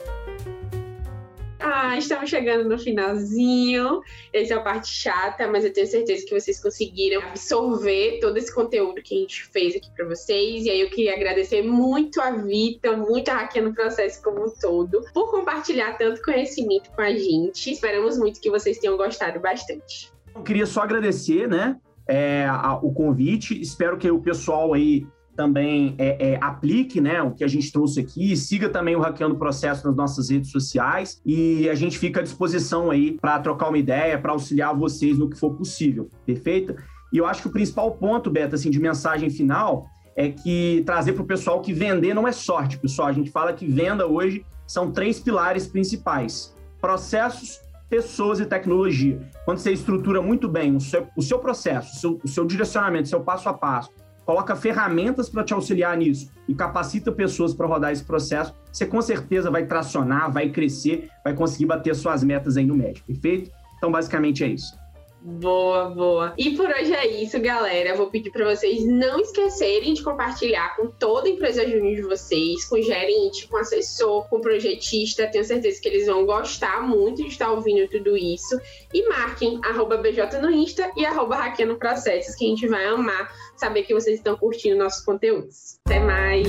Ah, 1.62 1.98
estamos 1.98 2.30
chegando 2.30 2.66
no 2.68 2.78
finalzinho. 2.78 4.00
Essa 4.32 4.54
é 4.54 4.56
a 4.56 4.60
parte 4.62 4.88
chata, 4.88 5.46
mas 5.46 5.62
eu 5.62 5.72
tenho 5.72 5.86
certeza 5.86 6.24
que 6.24 6.32
vocês 6.32 6.60
conseguiram 6.60 7.20
absorver 7.20 8.18
todo 8.18 8.36
esse 8.38 8.52
conteúdo 8.54 9.02
que 9.02 9.14
a 9.14 9.18
gente 9.18 9.44
fez 9.44 9.76
aqui 9.76 9.90
para 9.94 10.06
vocês. 10.06 10.64
E 10.64 10.70
aí 10.70 10.80
eu 10.80 10.88
queria 10.88 11.14
agradecer 11.14 11.62
muito 11.62 12.18
a 12.20 12.30
Vita, 12.30 12.96
muito 12.96 13.28
a 13.28 13.34
Raquel 13.34 13.64
no 13.64 13.74
processo 13.74 14.22
como 14.22 14.46
um 14.46 14.50
todo, 14.58 15.04
por 15.12 15.30
compartilhar 15.30 15.98
tanto 15.98 16.22
conhecimento 16.22 16.90
com 16.92 17.02
a 17.02 17.12
gente. 17.12 17.70
Esperamos 17.70 18.16
muito 18.18 18.40
que 18.40 18.50
vocês 18.50 18.78
tenham 18.78 18.96
gostado 18.96 19.38
bastante. 19.38 20.10
Eu 20.34 20.42
queria 20.42 20.64
só 20.64 20.80
agradecer, 20.80 21.46
né, 21.46 21.76
é, 22.08 22.46
a, 22.48 22.78
o 22.82 22.90
convite. 22.90 23.60
Espero 23.60 23.98
que 23.98 24.10
o 24.10 24.20
pessoal 24.20 24.72
aí 24.72 25.06
também 25.40 25.94
é, 25.96 26.32
é, 26.32 26.38
aplique 26.38 27.00
né, 27.00 27.22
o 27.22 27.30
que 27.30 27.42
a 27.42 27.48
gente 27.48 27.72
trouxe 27.72 27.98
aqui, 27.98 28.36
siga 28.36 28.68
também 28.68 28.94
o 28.94 29.00
Hackeando 29.00 29.36
Processo 29.36 29.86
nas 29.86 29.96
nossas 29.96 30.28
redes 30.28 30.50
sociais 30.50 31.18
e 31.24 31.66
a 31.70 31.74
gente 31.74 31.98
fica 31.98 32.20
à 32.20 32.22
disposição 32.22 32.90
aí 32.90 33.12
para 33.18 33.38
trocar 33.38 33.70
uma 33.70 33.78
ideia, 33.78 34.18
para 34.18 34.32
auxiliar 34.32 34.76
vocês 34.76 35.16
no 35.16 35.30
que 35.30 35.38
for 35.38 35.54
possível, 35.54 36.10
perfeito? 36.26 36.76
E 37.10 37.16
eu 37.16 37.24
acho 37.24 37.40
que 37.40 37.48
o 37.48 37.50
principal 37.50 37.90
ponto, 37.92 38.30
Beto, 38.30 38.54
assim, 38.54 38.68
de 38.68 38.78
mensagem 38.78 39.30
final 39.30 39.86
é 40.14 40.28
que 40.28 40.82
trazer 40.84 41.14
para 41.14 41.22
o 41.22 41.26
pessoal 41.26 41.62
que 41.62 41.72
vender 41.72 42.12
não 42.12 42.28
é 42.28 42.32
sorte, 42.32 42.78
pessoal. 42.78 43.08
A 43.08 43.12
gente 43.12 43.30
fala 43.30 43.54
que 43.54 43.64
venda 43.66 44.06
hoje 44.06 44.44
são 44.66 44.92
três 44.92 45.18
pilares 45.18 45.66
principais: 45.66 46.54
processos, 46.82 47.58
pessoas 47.88 48.40
e 48.40 48.44
tecnologia. 48.44 49.18
Quando 49.46 49.56
você 49.56 49.72
estrutura 49.72 50.20
muito 50.20 50.50
bem 50.50 50.76
o 50.76 50.80
seu, 50.80 51.08
o 51.16 51.22
seu 51.22 51.38
processo, 51.38 51.94
o 51.94 51.98
seu, 51.98 52.20
o 52.24 52.28
seu 52.28 52.44
direcionamento, 52.44 53.04
o 53.04 53.08
seu 53.08 53.20
passo 53.22 53.48
a 53.48 53.54
passo, 53.54 53.90
coloca 54.30 54.54
ferramentas 54.54 55.28
para 55.28 55.42
te 55.42 55.52
auxiliar 55.52 55.96
nisso 55.96 56.30
e 56.46 56.54
capacita 56.54 57.10
pessoas 57.10 57.52
para 57.52 57.66
rodar 57.66 57.90
esse 57.90 58.04
processo, 58.04 58.54
você 58.72 58.86
com 58.86 59.02
certeza 59.02 59.50
vai 59.50 59.66
tracionar, 59.66 60.32
vai 60.32 60.50
crescer, 60.50 61.10
vai 61.24 61.34
conseguir 61.34 61.66
bater 61.66 61.96
suas 61.96 62.22
metas 62.22 62.56
aí 62.56 62.64
no 62.64 62.76
médio, 62.76 63.02
perfeito? 63.04 63.50
Então, 63.76 63.90
basicamente 63.90 64.44
é 64.44 64.46
isso. 64.46 64.78
Boa, 65.22 65.90
boa. 65.90 66.34
E 66.38 66.56
por 66.56 66.66
hoje 66.66 66.94
é 66.94 67.22
isso, 67.22 67.38
galera. 67.40 67.90
Eu 67.90 67.96
vou 67.96 68.06
pedir 68.06 68.30
para 68.30 68.54
vocês 68.54 68.86
não 68.86 69.20
esquecerem 69.20 69.92
de 69.92 70.02
compartilhar 70.02 70.76
com 70.76 70.86
toda 70.86 71.28
a 71.28 71.30
empresa 71.30 71.68
júnior 71.68 71.96
de 71.96 72.02
vocês, 72.02 72.64
com 72.64 72.80
gerente, 72.80 73.46
com 73.46 73.58
assessor, 73.58 74.26
com 74.30 74.40
projetista. 74.40 75.26
Tenho 75.26 75.44
certeza 75.44 75.78
que 75.80 75.88
eles 75.88 76.06
vão 76.06 76.24
gostar 76.24 76.82
muito 76.82 77.22
de 77.22 77.28
estar 77.28 77.50
ouvindo 77.50 77.86
tudo 77.90 78.16
isso. 78.16 78.58
E 78.94 79.06
marquem 79.08 79.60
arroba 79.62 79.98
BJ 79.98 80.40
no 80.40 80.50
Insta 80.50 80.90
e 80.96 81.04
arroba 81.04 81.38
Processos, 81.78 82.34
que 82.34 82.46
a 82.46 82.48
gente 82.48 82.66
vai 82.66 82.86
amar 82.86 83.30
saber 83.60 83.82
que 83.82 83.94
vocês 83.94 84.16
estão 84.16 84.36
curtindo 84.36 84.76
nossos 84.76 85.04
conteúdos. 85.04 85.78
Até 85.86 86.00
mais! 86.00 86.46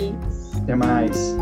Até 0.63 0.75
mais! 0.75 1.35